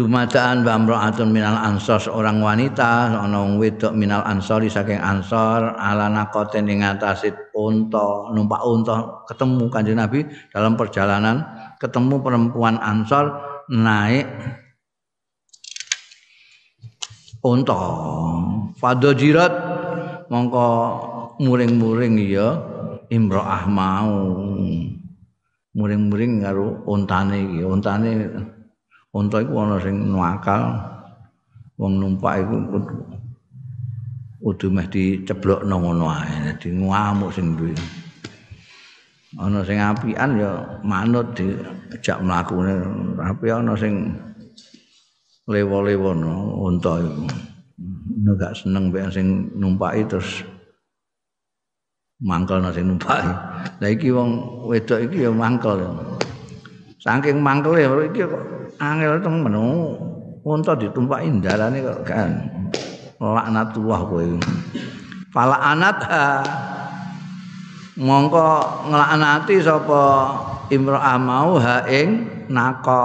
[0.01, 6.64] dumadaan bamro'atun minal ansor seorang wanita ana wong wedok minal ansori saking ansor ala nakoten
[6.72, 11.44] ing atase unta numpak unta ketemu kanjeng Nabi dalam perjalanan
[11.76, 14.24] ketemu perempuan ansor naik
[17.44, 17.76] unta.
[18.80, 19.53] Fadajirat
[20.32, 20.68] mongko
[21.44, 22.57] muring-muring ya
[23.12, 24.16] imro'ah mau.
[25.76, 28.11] Muring-muring karo untane iki untane
[29.11, 30.71] unta iku ana sing nuakal
[31.75, 32.57] wong numpak iku
[34.41, 37.75] kudu meh diceblokno ngono ae dadi ngamuk sing duwe.
[39.37, 40.51] Ana sing apian ya
[40.83, 42.75] manut diajak mlakune
[43.21, 44.17] tapi ana sing
[45.51, 46.11] lewo-lewo
[46.67, 47.25] unta iku.
[48.41, 50.47] Gak seneng mek sing numpaki terus
[52.23, 53.33] mangkel sing numpaki.
[53.81, 54.31] Lah iki wong
[54.71, 55.85] wedok iki ya mangkel.
[57.01, 59.55] Saking mangkel ya iki kok angel temen
[60.41, 62.31] unta ditumpaki ndarane kok kan?
[63.20, 64.24] Laknatullah kowe.
[65.31, 66.01] Fala anat
[68.01, 68.49] mongko
[68.89, 70.03] nglaknati sapa
[70.72, 73.05] imra'ah mau ha ing naqa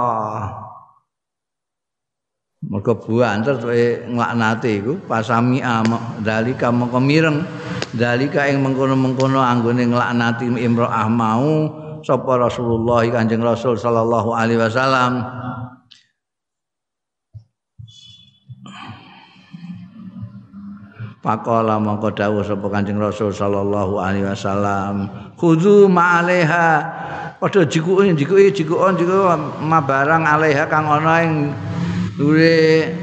[2.64, 5.60] mergo buanter kowe nglaknati iku pasami
[6.24, 7.44] dalika mongko mireng.
[7.96, 11.68] Dalika ing mengkono-mengkono anggone nglaknati imra'ah mau
[12.00, 15.20] sapa Rasulullah Kanjeng Rasul sallallahu alaihi wasallam
[21.26, 26.68] Pakola mongko dawuh sapa Kanjeng Rasul sallallahu alaihi wasallam, "Khudzu ma'alaiha."
[27.42, 29.26] Padha jikuke jikuke jikukon jiku
[29.58, 31.50] ma barang alaiha kang ana ing
[32.14, 32.94] dure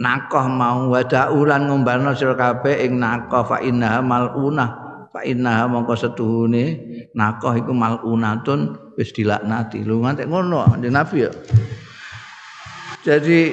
[0.00, 0.88] nakoh mau.
[0.88, 4.70] Wada ulan ngombarno sira kabeh ing nakoh fa innaha malunah.
[5.12, 6.64] Fa innaha mongko setuhune
[7.12, 9.84] nakoh iku malunatun wis dilaknati.
[9.84, 11.30] Lu ngantek ngono Nabi ya.
[13.04, 13.52] Jadi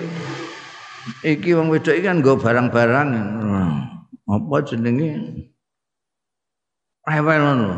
[1.26, 3.10] iki wong wedok iki kan nggo barang-barang.
[4.30, 5.10] Apa jenenge?
[7.10, 7.72] Rewel ngono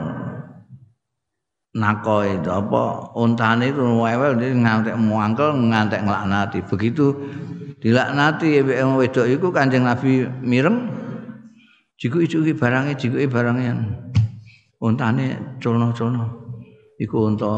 [1.71, 3.15] nako itu apa?
[3.15, 6.59] Untane itu rewel dia ngantek muangkel ngantek nglaknati.
[6.67, 7.15] Begitu
[7.79, 10.91] dilaknati wong wedok iku Kanjeng Nabi mireng
[11.95, 13.71] jiku-jikuki barange jikuki barange
[14.83, 16.25] untane culno-culno
[16.99, 17.51] iku unta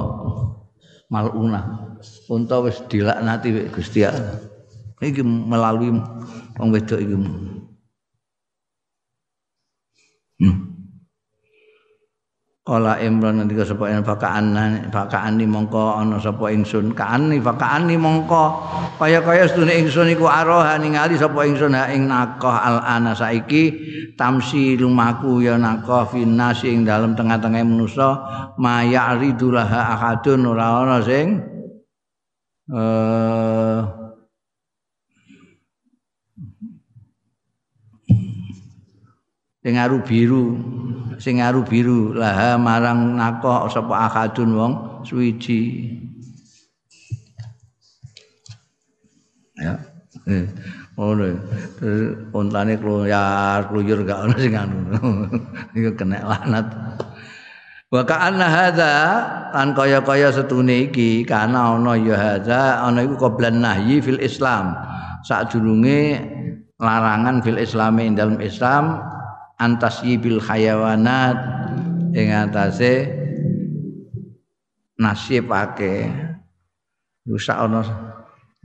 [1.10, 1.90] maluna.
[2.30, 4.53] Unta wis dilaknati Gusti Allah
[5.04, 5.92] iki melalui
[6.56, 7.16] wong wedok iki.
[10.44, 10.74] Hmm.
[12.64, 13.92] Kala Imran nanti sapa?
[13.92, 14.56] Yang bakaan
[14.88, 16.96] bakaan ni mongko ana sapa ingsun?
[16.96, 17.44] Kaani
[17.84, 18.46] ni mongko.
[18.96, 21.76] Kaya kaya sedune ingsun iku aroha ningali sapa ingsun?
[21.76, 23.76] Ha ing nakoh al ana saiki
[24.16, 28.10] tamsi lumaku ya nakoh finas ing dalam tengah-tengah manusa
[28.56, 31.44] maya ridulah ahadun ora ana sing
[32.72, 34.03] eh
[39.64, 40.60] sing aru biru.
[41.18, 42.12] Sing aru biru.
[42.12, 44.74] Laha marang nako sapa akadun wong
[45.08, 45.88] suwiji.
[49.56, 49.80] Ya.
[50.28, 50.46] Eh
[51.00, 51.26] ngono.
[52.36, 54.78] Ontane kluyar kluyur gak ono sing anu.
[55.74, 56.68] Iku kena laknat
[57.94, 58.94] wa ka'anna hadza
[59.54, 64.76] lan kaya-kaya setune iki kana ana ya hadza ana iku qoblan nahyi fil islam.
[65.24, 66.20] Sadurunge
[66.84, 69.00] larangan fil islami dalam islam
[69.64, 71.40] antasyibil hayawanat
[72.12, 73.08] ing atase
[75.00, 76.12] nasibake
[77.24, 77.82] rusak ana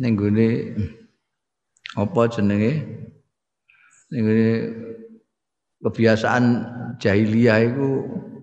[0.03, 0.74] ning gone
[1.94, 2.72] apa jenenge?
[4.11, 4.24] Ning
[5.82, 6.44] kebiasaan
[6.99, 7.88] jahiliyah iku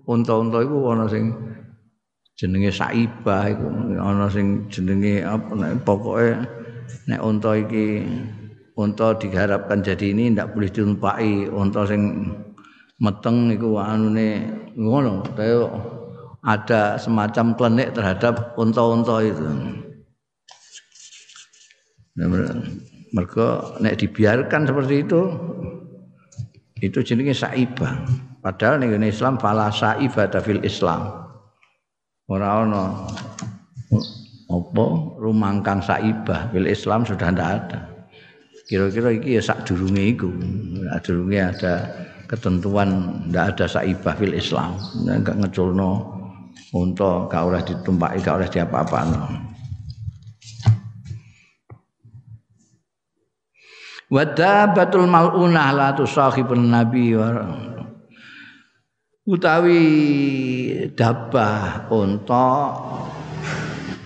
[0.08, 1.36] unta-unta iku ana sing
[2.36, 3.66] jenenge saibah iku
[4.00, 6.36] ana sing jenenge apa nek pokoke
[7.08, 8.04] nek unta iki
[8.76, 12.28] unta diharapkan jadi ini ndak boleh ditumpaki unta sing
[13.00, 14.44] meteng iku anune
[14.76, 15.64] ngono kaya
[16.46, 19.44] ada semacam klenik terhadap unta-unta itu.
[23.12, 25.20] Mereka nek dibiarkan seperti itu
[26.84, 28.06] itu jenenge saibah.
[28.44, 31.26] Padahal ning Islam fala saibah fil Islam.
[32.30, 33.10] Ora ana
[34.46, 34.86] apa
[35.18, 37.95] rumangkang saibah fil Islam sudah ndak ada.
[38.66, 40.30] Kira-kira iki ya sak durunge iku.
[41.06, 41.86] Durunge ada
[42.26, 44.74] ketentuan ndak ada saibah fil Islam.
[45.06, 46.16] Enggak ngeculno
[46.74, 49.20] unta gak oleh ditumpaki gak oleh diapa-apano
[54.06, 57.18] Wadabatul malunah la tusahibun nabi.
[57.18, 57.42] Wa
[59.26, 59.82] utawi
[60.94, 62.46] dabah unta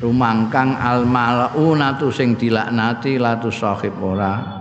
[0.00, 4.58] rumangkang al malaunatu sing dilaknati latu sahib ora.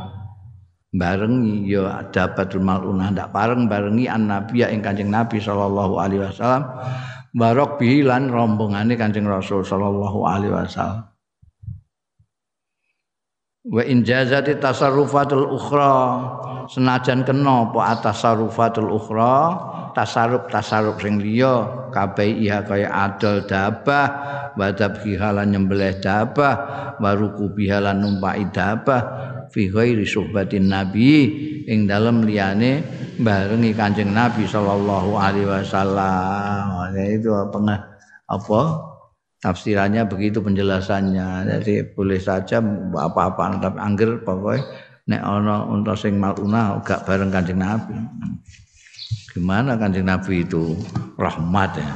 [0.89, 6.65] Barengi ya dapatul maluna ndak bareng barengi an nabiya ing Kanjeng Nabi sallallahu alaihi wasallam.
[7.29, 11.09] Barok bilan rombongane Kanjeng Rasul sallallahu alaihi wasallam
[13.69, 15.93] wa in jazati tasarrufatul ukhra
[16.65, 19.33] senajan kena apa atasarrufatul ukhra
[19.93, 24.07] tasarruf tasarruf sing liya kabeh iya kaya adol dabah
[24.57, 29.01] wadab hihalan nyembelih dabah waruku bihalan numpai dabah
[29.53, 31.29] fi ghairi suhbatin nabi
[31.69, 32.81] ing dalem liyane
[33.19, 36.95] barengi Kanjeng Nabi sallallahu alaihi wasallam.
[36.95, 37.59] Itu apa
[38.31, 38.61] apa
[39.39, 41.47] tafsirannya begitu penjelasannya.
[41.47, 42.59] Jadi boleh saja
[42.95, 44.63] apa-apa tapi angger pokoknya
[45.09, 47.97] nek ana unta sing maluna gak bareng Kanjeng Nabi.
[49.33, 50.77] Gimana Kanjeng Nabi itu?
[51.17, 51.93] Rahmat ya.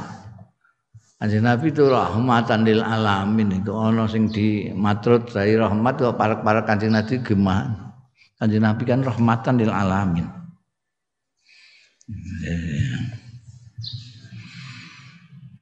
[1.22, 3.62] Kanjeng Nabi itu rahmatan lil alamin.
[3.62, 7.94] Itu ana sing di matrut dari rahmat kok para-para Kanjeng Nabi gimana?
[8.40, 10.26] Kanjeng Nabi kan rahmatan lil alamin.
[12.44, 13.23] Yeah.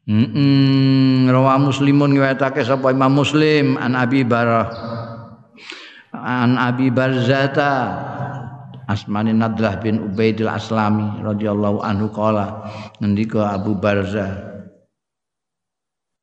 [0.02, 3.78] Rawa muslimun ngewetake sapa Imam Muslim?
[3.78, 4.66] An Abi Barah
[6.12, 8.10] an Abi Barzata.
[8.82, 12.66] Asmani Nadlah bin Ubaidil Aslami radhiyallahu anhu qala
[12.98, 14.52] ngendika Abu Barza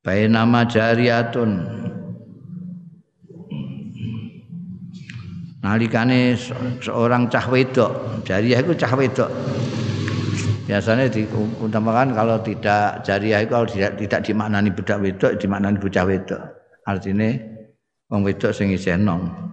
[0.10, 1.52] nama jariyatun.
[5.60, 6.40] Nalikane
[6.80, 9.30] seorang cah wedok jariyah itu cah wedok
[10.70, 16.42] biasanya diutamakan kalau tidak jariah itu kalau tidak tidak dimaknani budak wedok dimaknani bocah wedok.
[16.86, 17.30] Artinya
[18.14, 19.50] wong wedok sing isih nom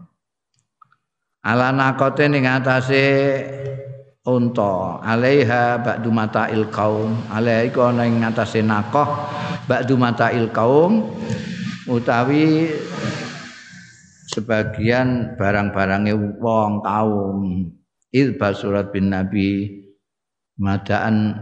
[1.47, 3.07] ala nakote ning atase
[4.27, 4.99] unta.
[5.07, 7.15] Alaiha ba'du mata'il qaum.
[7.31, 9.07] Alaiha iku ana ing atase nakoh
[9.71, 11.07] ba'du mata'il qaum
[11.87, 12.75] utawi
[14.27, 17.39] sebagian barang-barangnya wong kaum.
[18.11, 19.86] Ilba surat bin nabi
[20.61, 21.37] madaan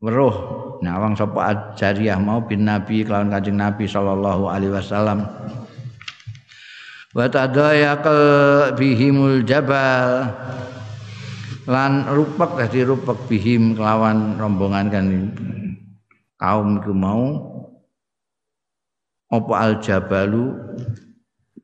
[0.00, 0.64] weruh.
[0.84, 5.24] Nawang sapa jariyah mau bin nabi kelawan kanjeng nabi sallallahu alaihi wasallam.
[7.16, 10.28] Wa tadayaqal bihimul jabal.
[11.66, 15.06] Lan rupak dadi rupak bihim kelawan rombongan kan
[16.36, 17.24] kaum iku mau.
[19.32, 20.54] Apa al jabalu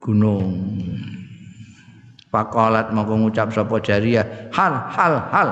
[0.01, 0.57] gunung.
[2.33, 5.49] Pakolat mau ngucap sapa jariyah hal hal hal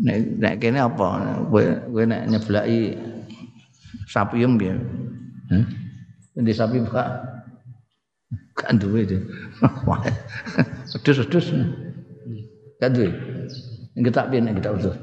[0.00, 2.96] nek nek kene apa kowe kowe nek nyeblaki
[4.08, 4.74] sapi em piye
[5.50, 5.66] Hah?
[6.38, 7.26] Ndi sapi buka
[8.54, 9.18] kan duwe itu.
[10.90, 11.50] Sedus-sedus.
[12.78, 13.10] Kan duwe.
[13.98, 14.94] Ngetak piye nek kita utuh.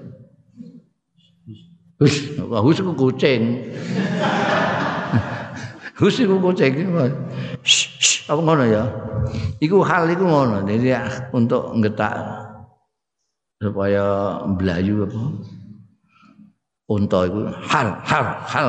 [2.00, 3.60] Hus, hus ku kucing.
[6.00, 6.72] Hus ku kucing.
[8.30, 8.88] Apa ngono ya?
[9.60, 10.64] Iku hal iku ngono.
[10.64, 10.96] Jadi
[11.36, 12.47] untuk ngetak
[13.58, 15.22] supaya mblayu apa?
[16.88, 18.68] Unta itu hal hal hal.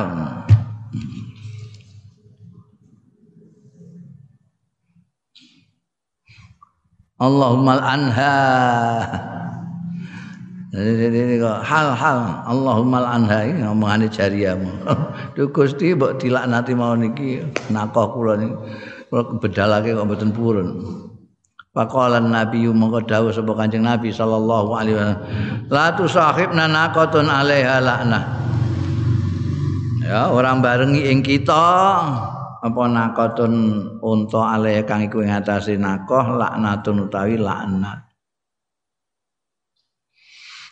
[7.19, 8.35] Allahumma anha
[10.71, 14.71] ini kok hal-hal Allahumma anha ini ngomongane jariyamu.
[15.35, 18.55] Duh Gusti mbok dilaknati mau niki nakoh kula niki.
[19.11, 20.69] Kula bedalake kok mboten purun.
[21.79, 25.19] Faqalan Nabi mongko dawuh sapa Kanjeng Nabi sallallahu alaihi wasallam.
[25.71, 28.23] La tusahibna naqatun alaiha laknah.
[30.03, 31.63] Ya, orang barengi ing kita
[32.59, 33.53] apa naqatun
[34.03, 38.09] unta alaiha kang iku ing atase nakoh laknatun utawi laknat.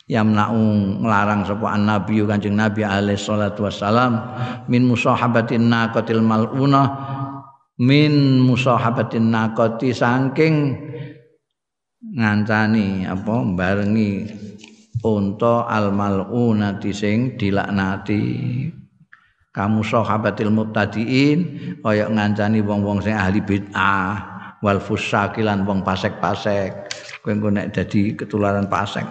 [0.07, 0.59] yamna'u
[1.03, 4.23] nglarang sapa nabi Kanjeng Nabi alaihi salatu wassalam
[4.71, 6.87] min musahabatin naqatil mal'unah
[7.77, 10.55] min musahabatin naqati saking
[12.17, 14.25] ngancani apa barengi
[15.05, 18.23] unta al malunati sing dilaknati.
[19.53, 21.39] Kamu sahabatil mubtadiin
[21.81, 26.93] kaya ngancani wong-wong sing ahli bid'ah wal fusakilan wong pasek-pasek.
[27.25, 29.05] Kowe engko nek dadi ketularan pasek.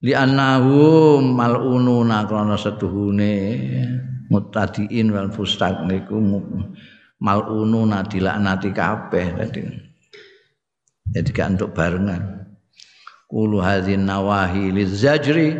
[0.00, 3.36] Li annahum malununa krana setuhune
[4.32, 6.16] mutadiin wal fusak niku
[7.22, 9.62] malununa dilaknati kabeh tadi.
[11.08, 12.46] Jadi gak untuk barengan.
[13.28, 15.52] Kulu hadzin nawahi lizajri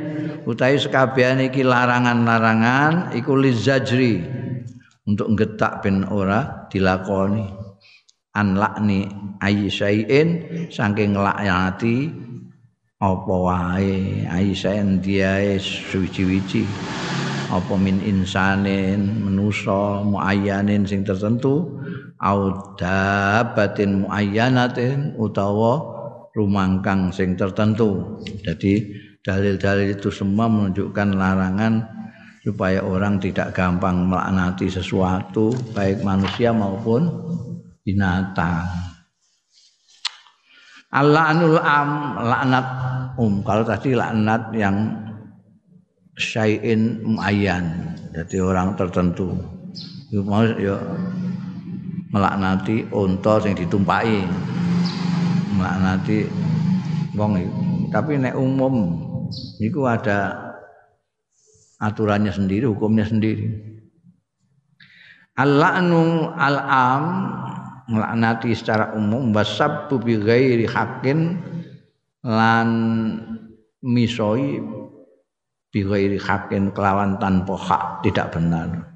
[0.48, 4.24] utawi sekabehane iki larangan-larangan iku lizajri
[5.04, 7.44] untuk ngetak ben ora dilakoni
[8.32, 9.04] an lakni
[9.44, 10.28] ayyaiin
[10.72, 12.08] saking nglaknati
[13.04, 16.64] apa wae ayyaiin diae suci-wici
[17.48, 21.80] apa min insanin menusa muayyanin sing tertentu
[22.20, 25.80] au dabatin muayyanatin utawa
[26.36, 28.20] rumangkang sing tertentu.
[28.44, 28.92] Jadi
[29.24, 31.82] dalil-dalil itu semua menunjukkan larangan
[32.44, 37.10] supaya orang tidak gampang melaknati sesuatu baik manusia maupun
[37.82, 38.68] binatang.
[40.88, 42.66] Al-la'nul am laknat
[43.20, 43.44] um.
[43.44, 44.76] Kalau tadi laknat yang
[46.18, 47.94] syai'in muayyan.
[48.12, 49.38] Jadi orang tertentu.
[50.10, 50.74] Itu mau ya
[52.10, 54.26] melaknati unta sing ditumpaki.
[55.54, 56.26] Melaknati
[57.14, 57.32] wong
[57.88, 59.00] tapi nek umum
[59.62, 60.36] itu ada
[61.78, 63.46] aturannya sendiri hukumnya sendiri.
[65.38, 67.04] Al-la'nu al-am
[67.86, 71.38] melaknati secara umum wasabbu bi ghairi haqqin
[72.26, 72.68] lan
[73.80, 74.77] misoi
[75.68, 78.88] bi ghairi haqqin kelawan tanpa hak tidak benar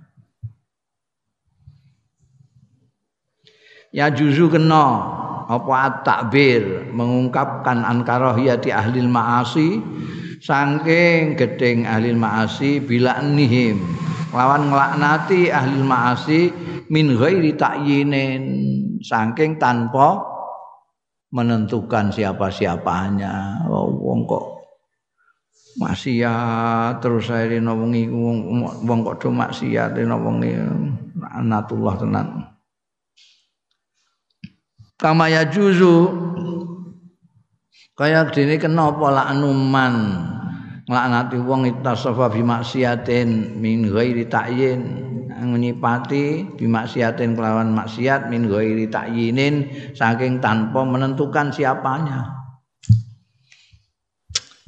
[3.93, 4.87] ya juzu kena
[5.53, 9.83] apa takbir mengungkapkan ankarahiyati ahli maasi
[10.41, 13.83] saking gedeng ahli maasi bila nihim
[14.33, 16.41] lawan ngelaknati ahli maasi
[16.89, 18.43] min ghairi ta'yinin
[19.05, 20.33] saking tanpa
[21.33, 23.65] menentukan siapa-siapanya.
[23.73, 24.62] Wong kok
[25.81, 30.57] maksiat terus saya wengi wong kok do maksiat dina wengi
[31.33, 32.27] anatullah tenan.
[35.01, 36.11] Kama ya juzu
[37.97, 39.95] kaya dene kena apa laknuman
[40.87, 45.13] nglaknati wong itasafa bi maksiatin min ghairi ta'yin
[45.43, 52.42] nyipati bimaksiatin kelawan maksiat min ghairi ta'yinin saking tanpa menentukan siapanya.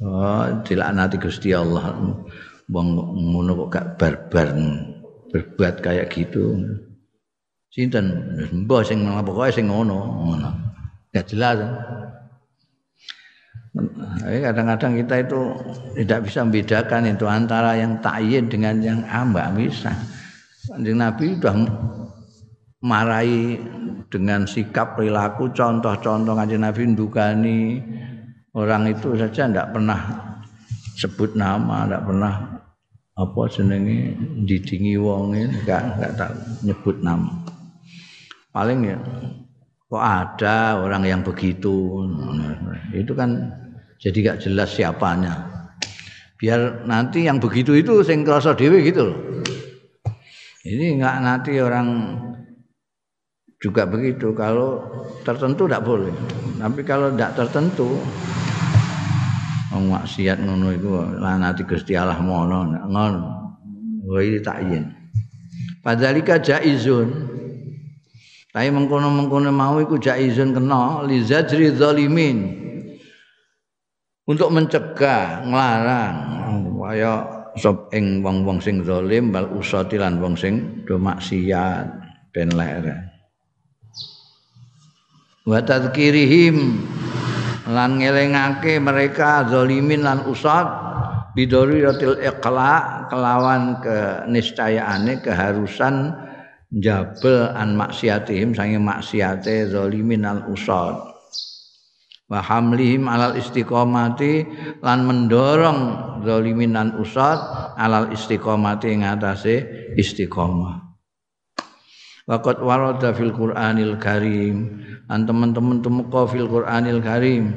[0.03, 1.95] Oh, dilaknati Gusti Allah.
[2.67, 2.87] Wong
[3.31, 4.51] ngono kok gak barbar
[5.31, 6.59] berbuat kayak gitu.
[7.71, 8.07] Sinten
[8.65, 10.49] mbah sing pokoke sing ngono, ngono.
[11.15, 11.63] Gak jelas.
[14.23, 15.39] Kadang-kadang kita itu
[15.99, 19.91] tidak bisa membedakan itu antara yang takyin dengan yang ambak bisa.
[20.71, 21.55] Kanjeng Nabi sudah
[22.79, 23.59] marahi
[24.07, 27.83] dengan sikap perilaku contoh-contoh kanjeng Nabi ndukani
[28.55, 29.99] orang itu saja tidak pernah
[30.95, 32.33] sebut nama, tidak pernah
[33.15, 36.31] apa jenenge didingi wong enggak enggak tak
[36.63, 37.31] nyebut nama.
[38.55, 38.97] Paling ya
[39.91, 42.07] kok ada orang yang begitu.
[42.95, 43.51] Itu kan
[43.99, 45.51] jadi gak jelas siapanya.
[46.35, 49.11] Biar nanti yang begitu itu sing krasa dhewe gitu.
[50.67, 51.87] Ini enggak nanti orang
[53.59, 54.35] juga begitu.
[54.35, 54.83] Kalau
[55.23, 56.11] tertentu tidak boleh.
[56.59, 57.99] Tapi kalau tidak tertentu,
[59.81, 63.23] maksiat ngono itu nanti Gusti Allah mono ngono.
[64.05, 64.91] Wa iki takyin.
[65.81, 67.33] Padalika jaizun.
[68.55, 72.63] Tapi mengkono-mengkono mau iku jaizun kena li zajri zalimin.
[74.25, 76.15] Untuk mencegah, ngelarang,
[76.85, 77.13] kaya
[77.57, 81.87] sop ing wong-wong sing zalim bal usati lan wong sing do maksiat
[82.35, 82.93] ben lere
[85.47, 86.83] wa tadzkirihim
[87.65, 90.69] lan ngelingake mereka zalimin lan usat
[91.33, 96.13] bidoriyatil iqla kelawan ke niscayaane keharusan
[96.77, 100.95] jabel an maksiatihim sange maksiate zalimin lan usat
[102.25, 104.45] wa hamlihim alal istiqomati
[104.81, 105.79] lan mendorong
[106.25, 107.37] zalimin lan usad
[107.77, 109.65] alal istiqomati ing atase
[109.97, 110.84] istiqomah
[112.25, 114.81] Waqat warada fil Qur'anil Karim.
[115.05, 117.53] An teman-teman tumeka fil Qur'anil Karim.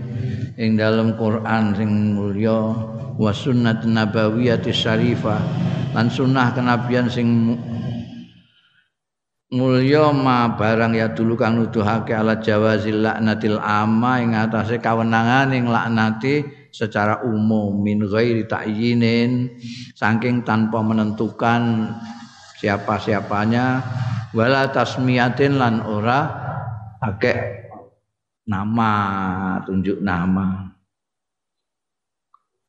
[0.61, 2.77] Ing dalam Qur'an sing mulya
[3.17, 5.41] wa sunnat nabawiyyati syarifah.
[5.97, 7.57] Lan sunnah kenabian sing
[9.49, 15.73] mulya ma barang ya dulu kang nuduhake ala jawazil laknatil amma ing atase kawenangan ing
[15.73, 19.49] laknati secara umum min ghairi ta'yinin
[19.97, 21.89] saking tanpa menentukan
[22.61, 23.81] siapa-siapanya
[24.37, 26.21] wala tasmiyatin lan ora
[27.01, 27.69] akeh
[28.49, 28.91] nama
[29.65, 30.69] tunjuk nama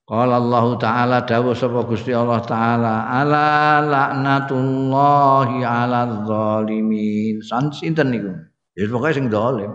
[0.09, 7.45] Qala Allah Ta'ala dawuh sapa Gusti Allah Ta'ala ala laknatullahi ala zalimin.
[7.45, 8.33] San sinten niku?
[8.73, 9.69] Ya pokoke sing zalim.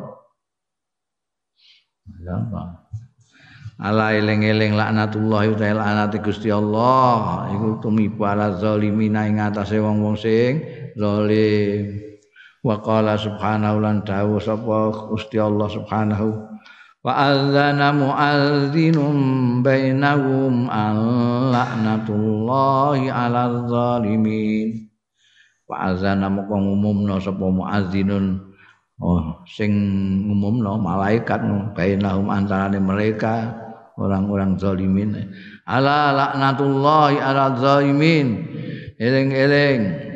[3.78, 10.66] Ala eling-eling laknatullahi ta'ala laknati Gusti Allah iku tumiba ala zalimin ing atase wong-wong sing
[10.97, 12.01] zalim.
[12.64, 16.49] Wa qala subhanahu lan dawuh sapa Gusti Allah subhanahu.
[17.05, 20.72] Wa adzana muadzinun bainahum
[21.53, 24.88] la'natullahi 'alal zalimin.
[25.68, 28.40] Wa adzana moko ngumumna sapa muadzinun.
[29.03, 29.74] Oh sing
[30.24, 31.45] ngumumna malaikat
[31.76, 33.53] bainahum antarane mereka
[34.01, 35.28] orang-orang zalimin.
[35.68, 38.49] Ala laknatullahi ala zalimin.
[38.95, 40.14] Eling-eling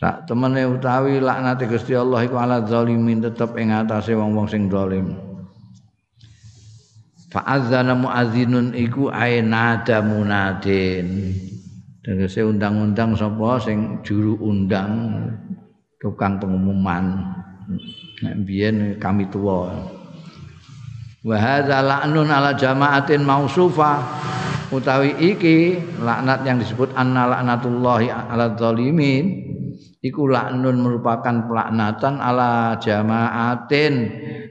[0.00, 5.12] sak temene utawi laknate Gusti Allah iku ala zalimin tetep ing atase wong-wong sing zalim.
[7.28, 11.36] Fa azana muazzinun iku ainada munadin
[12.00, 15.20] tegese undang-undang sapa sing juru undang
[16.00, 17.20] tukang pengumuman.
[18.24, 19.68] Nek biyen kami tua
[21.20, 24.00] wa hadza la'nun ala jama'atin mausufa
[24.72, 29.49] utawi iki laknat yang disebut anna laknatullahi ala zalimin
[30.00, 33.94] iku laknun merupakan pelaknatan ala jamaatin.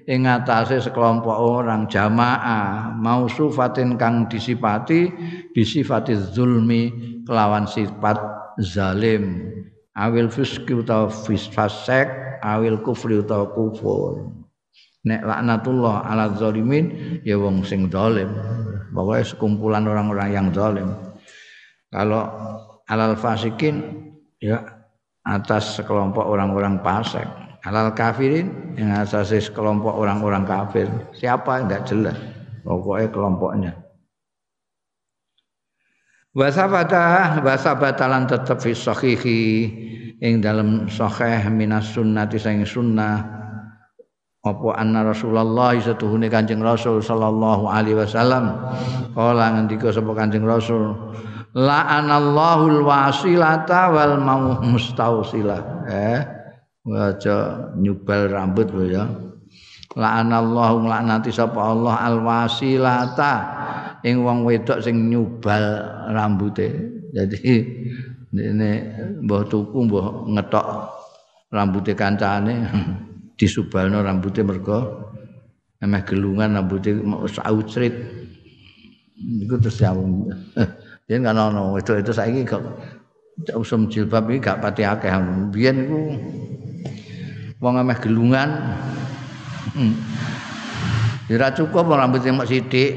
[0.10, 5.14] Ing atase sekelompok orang jamaah mausufatin kang disipati
[5.54, 6.90] bisifati zulmi
[7.30, 8.18] kelawan sifat
[8.58, 9.54] zalim.
[9.94, 14.34] Awil fiski utawa fasek awil kufri utawa kufur.
[15.06, 18.34] Nek laknatullah ala zalimin ya wong sing zalim.
[18.90, 20.90] Pokoknya sekumpulan orang-orang yang zalim.
[21.94, 22.26] Kalau
[22.90, 24.10] alal fasikin
[24.42, 24.79] ya
[25.30, 27.26] atas sekelompok orang-orang fasik.
[27.62, 30.88] Halal kafirin yang atas sekelompok orang-orang kafir.
[31.14, 32.18] Siapa tidak jelas?
[32.66, 33.72] Pokoknya kelompoknya.
[36.34, 39.42] Wasabata wasabatalan tetap fi sahihi
[40.24, 43.38] ing dalam sahih minas sunnati sing sunnah.
[44.40, 48.56] Apa anna Rasulullah satuhune Kanjeng Rasul sallallahu alaihi wasallam?
[49.12, 50.96] Kala ngendika sapa Kanjeng Rasul
[51.54, 54.18] la'anallahul wasilata wal
[54.66, 56.22] mustausilah eh
[56.90, 59.06] aja nyubal rambut ya.
[59.98, 63.34] La'anallahu laknati sapa Allah al wasilata.
[64.06, 65.84] Ing wong wedok sing nyubal
[66.16, 66.72] rambute
[67.12, 67.36] jadi
[68.32, 68.72] ini
[69.28, 70.66] mbah tuku mbah ngetok
[71.52, 72.56] rambute kancane.
[73.40, 75.10] Disubalno rambute mergo
[75.80, 76.92] emeh gelungan rambute
[77.32, 77.96] saucrit
[79.16, 79.96] iku terus ya
[81.10, 82.62] Yen kan ono itu-itu saiki kok
[83.58, 85.10] usum jilbab iki gak pati akeh.
[85.50, 86.02] Biyen iku
[87.58, 88.50] wong ameh gelungan.
[89.74, 89.98] Hmm.
[91.30, 92.94] Ora cukup rambut sing sithik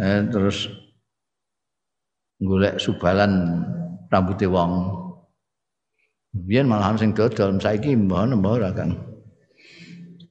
[0.00, 0.68] eh, terus
[2.40, 3.60] golek subalan
[4.08, 4.96] rambute wong.
[6.32, 8.96] Biyen malahan sing dodol saiki mbah mbah ora kan.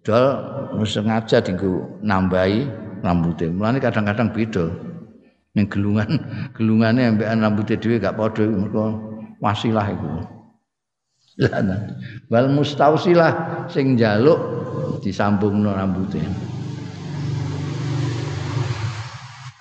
[0.02, 2.66] Dol sengaja dienggo nambahi
[3.06, 3.54] rambutnya.
[3.54, 4.95] Mulane kadang-kadang beda.
[5.56, 6.20] Ning gelungan,
[6.52, 9.00] gelungane ambekan rambute dhewe gak padha mergo
[9.40, 10.08] wasilah iku.
[12.32, 14.40] Wal mustausilah sing njaluk
[15.00, 16.20] disambungno rambute.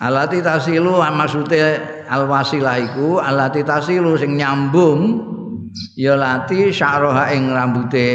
[0.02, 1.80] Alati tasilu maksude
[2.10, 5.33] al wasilah iku alati tasilu sing nyambung
[5.98, 8.08] ya lati sya'roha ing rambute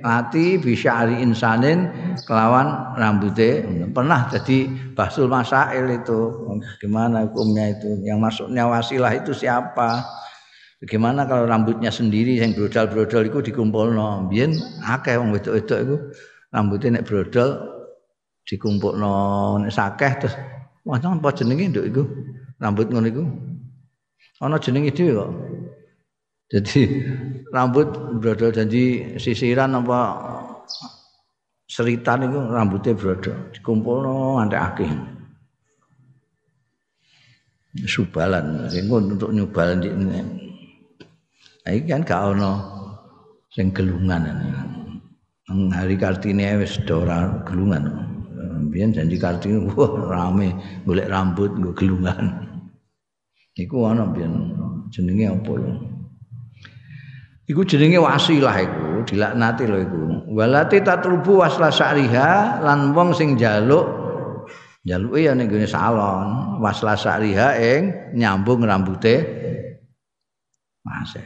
[0.00, 1.88] lati bisyari insanin
[2.24, 3.64] kelawan rambute.
[3.92, 6.48] Pernah jadi basul masail itu.
[6.80, 8.00] Gimana hukumnya itu?
[8.04, 10.00] Yang masuknya wasilah itu siapa?
[10.82, 13.94] Bagaimana kalau rambutnya sendiri yang brodol-brodol itu dikumpul
[14.26, 14.50] biar
[14.82, 15.96] akeh wong wedok-wedok itu
[16.50, 17.50] rambutnya nek brodol
[18.42, 19.14] dikumpul no,
[19.62, 20.34] nek sakeh terus
[20.82, 22.02] wah apa jenenge itu
[22.58, 23.22] rambut ngono iku.
[24.42, 25.30] Ana jenenge dhewe kok
[26.52, 26.80] jadi
[27.48, 27.88] rambut
[28.20, 30.00] brodol janji sisiran apa
[31.64, 34.04] seritan itu rambutnya brodol dikumpul
[34.36, 34.92] nganti akeh.
[37.88, 39.88] Subalan, itu untuk nyubal di.
[39.88, 40.20] Nah,
[41.72, 42.52] ini kan gak ono
[43.48, 44.28] sing gelungan.
[45.48, 47.88] Hari Kartini wis ora gelungan.
[48.68, 50.52] Biyen janji Kartini wah rame
[50.84, 52.44] golek rambut nggo gelungan.
[53.56, 54.52] Iku ana biyen
[54.92, 55.72] jenenge apa ya?
[57.50, 60.02] Iku jenenge wasilah iku, dilaknati lho iku.
[60.32, 63.84] Walati tatlubu wasla syariha lan wong sing njaluk
[64.86, 67.80] njaluke ya ning gone salon, wasla syariha ing
[68.14, 69.42] nyambung rambute
[70.82, 71.22] Masih.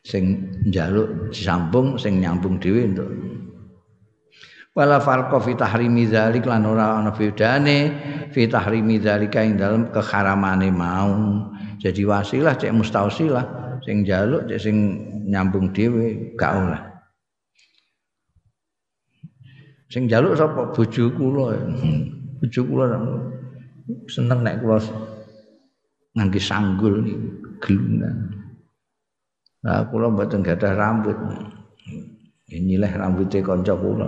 [0.00, 3.10] Sing njaluk disambung sing nyambung dhewe entuk.
[4.76, 7.78] Wala farqa fi tahrimi dzalik lan ora ana bedane
[8.28, 11.12] fi tahrimi dzalika ing dalem keharamane mau
[11.80, 13.44] jadi wasilah cek mustausilah.
[13.84, 14.76] Sing jaluk cek sing
[15.28, 16.80] nyambung dhewe gak oleh.
[19.92, 20.72] Sing jaluk sapa?
[20.72, 21.56] Bojo kula.
[22.40, 22.84] Bojo kula
[24.10, 24.82] seneng nek kula
[26.16, 27.04] ngangge sanggul
[27.62, 28.32] gelungan
[29.66, 31.18] Nah, kula mboten gadah rambut.
[32.46, 34.06] nyileh rambutnya kanca kula.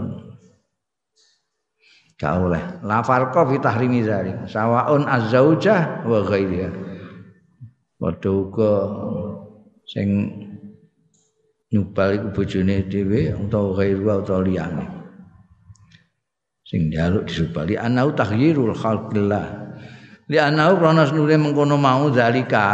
[2.14, 2.62] Gak oleh.
[2.86, 4.46] La farqa fi tahrimi zalik.
[4.46, 6.87] Sawaun azzaujah wa ghairiha
[7.98, 8.72] padha uga
[9.84, 10.08] sing
[11.68, 14.86] nyubal iku bojone dhewe utawa ghairu utawa liyane
[16.64, 19.46] sing njaluk disubali anau tahyirul khalqillah
[20.30, 22.66] li anau krana senure mengkono mau zalika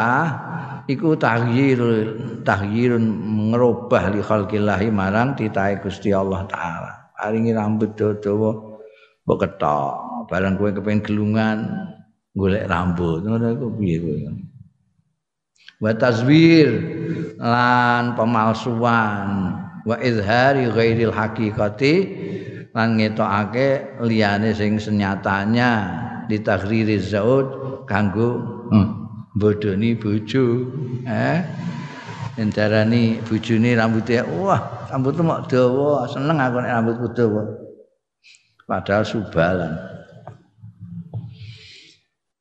[0.85, 3.05] iku tahyirul tahyirun
[3.51, 6.93] ngerubah li khalqillahi marang titahe Gusti Allah taala.
[7.15, 8.51] Paringi rambut dawa
[9.25, 11.59] mbok ketok, barang kowe kepengin gelungan
[12.37, 13.25] golek rambut.
[13.25, 14.17] Ngono iku piye kowe?
[15.83, 16.71] Wa tazwir
[17.39, 19.55] lan pemalsuan.
[19.85, 21.95] Wa izhari ghairil haqiqati
[22.73, 26.03] lan ngetokake liyane sing senyatanya.
[26.25, 27.47] Ditaghriri zaud
[27.85, 28.41] kanggo
[28.73, 28.89] hmm.
[29.37, 30.73] bodoni bojo
[31.05, 31.45] eh.
[32.35, 37.43] Entarani bojone rambutnya wah rambutmu mok dawa seneng aku nek rambutku dawa.
[38.65, 39.94] Padahal subalan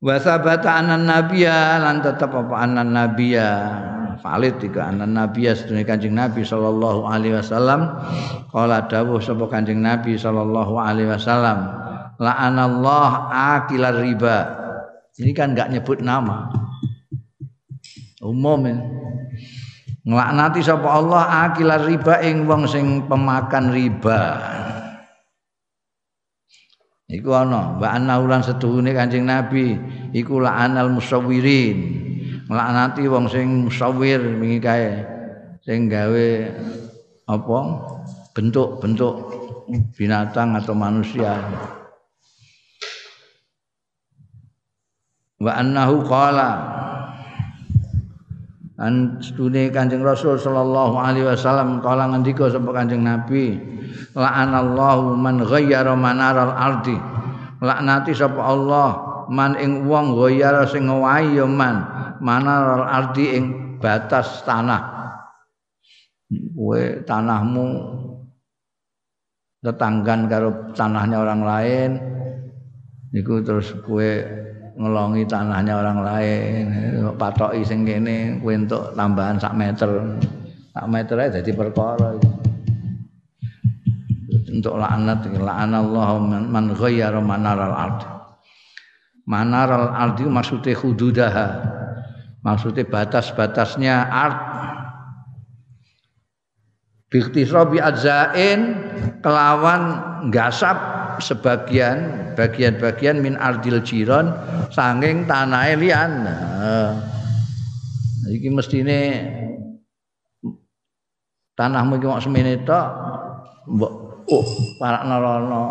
[0.04, 3.48] wa sabata anan nabiyya lan tetep apa anan nabiyya?
[4.20, 7.88] Valid tiga anan nabiyya sedune kanjeng nabi sallallahu alaihi wasallam.
[8.52, 11.72] Kala dawuh sapa kanjeng nabi sallallahu alaihi wasallam
[12.20, 14.38] la'anallah akilar riba.
[15.16, 16.52] Ini kan enggak nyebut nama.
[18.20, 18.64] Umum
[20.04, 24.20] nglaknati sapa Allah akilar riba ing wong sing pemakan riba
[27.08, 29.76] iku ana wa anna ulan setuhune Kanjeng Nabi
[30.16, 32.02] iku la'anal musawwirin.
[32.44, 35.00] Nglaknati wong sing musawwir wingi kae
[35.64, 36.28] sing gawe
[37.28, 37.58] apa?
[38.34, 39.14] Bentuk-bentuk
[39.96, 41.38] binatang atau manusia.
[45.40, 46.74] Wa annahu qala
[48.74, 53.54] An stune Kanjeng Rasul sallallahu alaihi wasallam kala ngendika sapa Kanjeng Nabi
[54.14, 56.96] la'anallahu man ghayyara manaral ardi.
[57.64, 58.88] Laknati sapa Allah
[59.32, 61.84] man ing wong ghayyara sing ngowahi ya man
[62.20, 63.44] manaral ardi ing
[63.80, 64.92] batas tanah.
[66.54, 67.66] Kowe tanahmu
[69.64, 71.90] tetanggan karo tanahnya orang lain
[73.14, 74.10] niku terus kowe
[74.74, 76.64] ngelongi tanahnya orang lain
[77.14, 80.18] patoki sing kene kuwi entuk tambahan sak meter.
[80.74, 82.18] Sak meter ae dadi perkara
[84.54, 88.14] untuk laknat Allah man ghayyara manaral ard
[89.24, 91.46] manaral ard maksudnya hududaha.
[92.44, 94.38] Maksudnya batas-batasnya ard.
[97.08, 98.60] Biktisrobi adzain
[99.24, 99.82] kelawan
[100.28, 100.76] gasap
[101.22, 104.34] sebagian bagian-bagian min ardil jiron
[104.74, 106.12] sanging tanah lian.
[106.26, 106.92] Nah,
[108.28, 109.30] iki mestine
[111.54, 112.88] tanahmu cuma semene tok
[114.30, 114.46] oh
[114.80, 115.62] parak nerono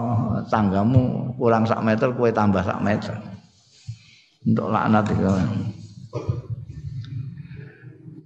[0.49, 3.15] tanggamu kurang sak meter kue tambah sak meter.
[4.43, 5.23] Untuk laknat itu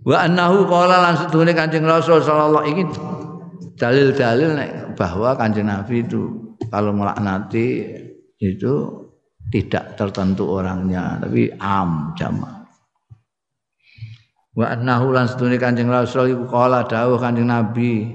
[0.07, 2.83] wa annahu qala lan sedune Kanjeng Rasul sallallahu ini
[3.75, 4.55] dalil-dalil
[4.95, 7.85] bahwa Kanjeng Nabi itu kalau melaknati
[8.41, 8.73] itu
[9.49, 12.67] tidak tertentu orangnya tapi am jama
[14.57, 18.11] wa annahu lan sedune kanjeng rasul iku kala dawuh kanjeng nabi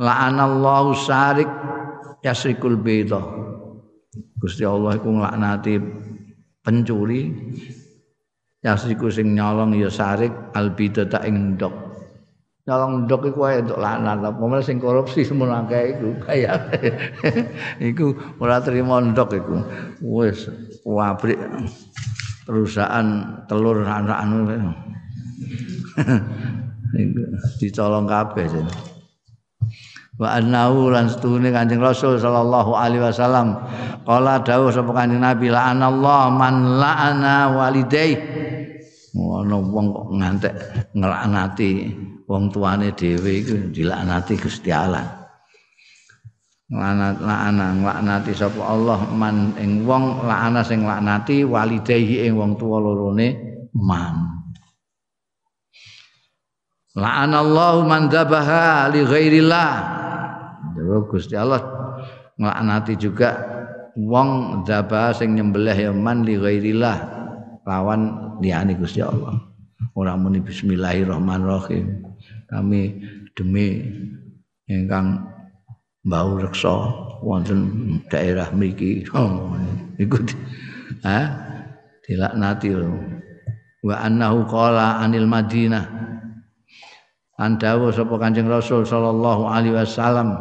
[0.00, 1.50] la'anallahu sarik
[2.24, 3.20] yasrikul baita.
[4.40, 5.76] Gusti Allah iku nglaknati
[6.64, 7.28] pencuri
[8.64, 11.92] yasriku sing nyolong ya sarik albidata ing ndok.
[12.64, 16.08] Nyolong ndok iku wae untuk lanat apa sing korupsi semono akeh iku?
[16.24, 16.56] Kaya
[17.76, 19.56] iku ora trimo ndok iku.
[20.00, 20.48] Wis
[20.80, 21.40] pabrik
[22.48, 24.18] perusahaan telur anak
[26.96, 27.22] iku
[27.60, 28.89] dicolong kabeh sih
[30.20, 33.56] wa annahu lan setune Kanjeng Rasul sallallahu alaihi wasallam
[34.04, 38.50] qala dawuh sapa Kanjeng Nabi la'anallahu man la'ana walidayhi
[39.16, 40.54] ana wong kok ngantek
[40.94, 41.70] nglaknati
[42.30, 45.18] wong tuane dhewe iku dilaknati Gusti Allah.
[46.70, 52.78] Lanat lakna nglaknati sapa Allah man ing wong lakna sing laknati walidayhi ing wong tuwa
[52.78, 53.34] lorone
[53.74, 54.46] man.
[56.94, 59.70] La'anallahu man dzabaha li ghairillah.
[61.06, 61.62] Gusti Allah
[62.40, 63.30] nglaknati juga
[63.94, 66.96] wong dzabah sing nyembelih ya man li ghairillah
[67.68, 69.38] lawan liyane Gusti Allah.
[69.94, 72.02] Ora muni bismillahirrahmanirrahim.
[72.50, 72.82] Kami
[73.36, 73.84] demi
[74.66, 75.22] ingkang
[76.06, 76.72] bau reksa
[77.20, 79.04] wonten daerah mriki.
[79.12, 79.54] Oh,
[80.00, 80.24] iku
[81.04, 81.20] ha?
[82.06, 82.90] Dilaknati lho.
[83.84, 85.84] Wa annahu qala anil madinah.
[87.40, 90.36] Lan dawuh sapa Kanjeng Rasul sallallahu alaihi wasallam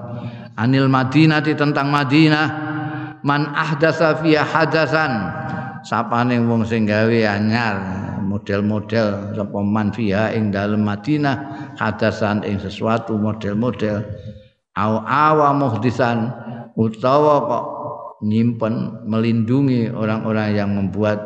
[0.60, 2.48] anil Madinah tentang Madinah.
[3.20, 5.12] Man ahdatsa fiha hadasan
[5.84, 7.76] sapane wong sing gawe anyar
[8.24, 11.36] model-model sapa man fiha ing dalem Madinah
[11.76, 14.04] hadasan ing sesuatu model-model.
[14.80, 16.32] Au awa muhdisan
[16.80, 17.66] utawa kok
[18.24, 21.20] nyimpen melindungi orang-orang yang membuat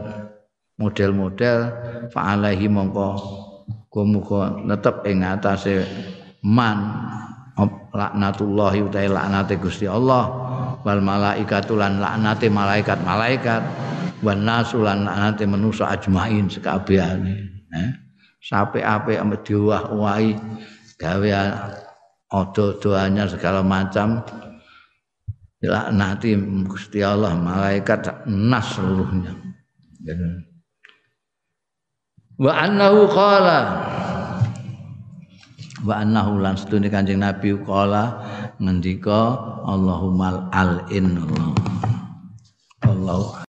[0.81, 1.69] model-model.
[2.09, 3.09] Fa'alaihi mongko
[4.01, 5.85] muga tetep ing atase
[6.41, 6.97] man
[7.93, 10.29] laknatullahi utai laknate Gusti Allah.
[10.83, 13.61] Wal malaikatu lan laknate malaikat-malaikat.
[14.23, 17.91] Wan nasu lan laknate manusa ajmain sekabehane eh?
[18.43, 20.35] Sape-ape ame diwah-wahi
[20.99, 21.31] gawe
[22.33, 24.19] odo-doanya segala macam
[25.63, 26.35] laknati
[26.67, 29.31] Gusti Allah malaikat nas seluruhnya.
[32.35, 33.59] Wa annahu qala
[35.83, 38.23] wa annahu lan sedune Kanjeng Nabi qala
[38.57, 39.35] ngendika
[39.67, 41.19] Allahumma al in
[42.83, 43.35] Allah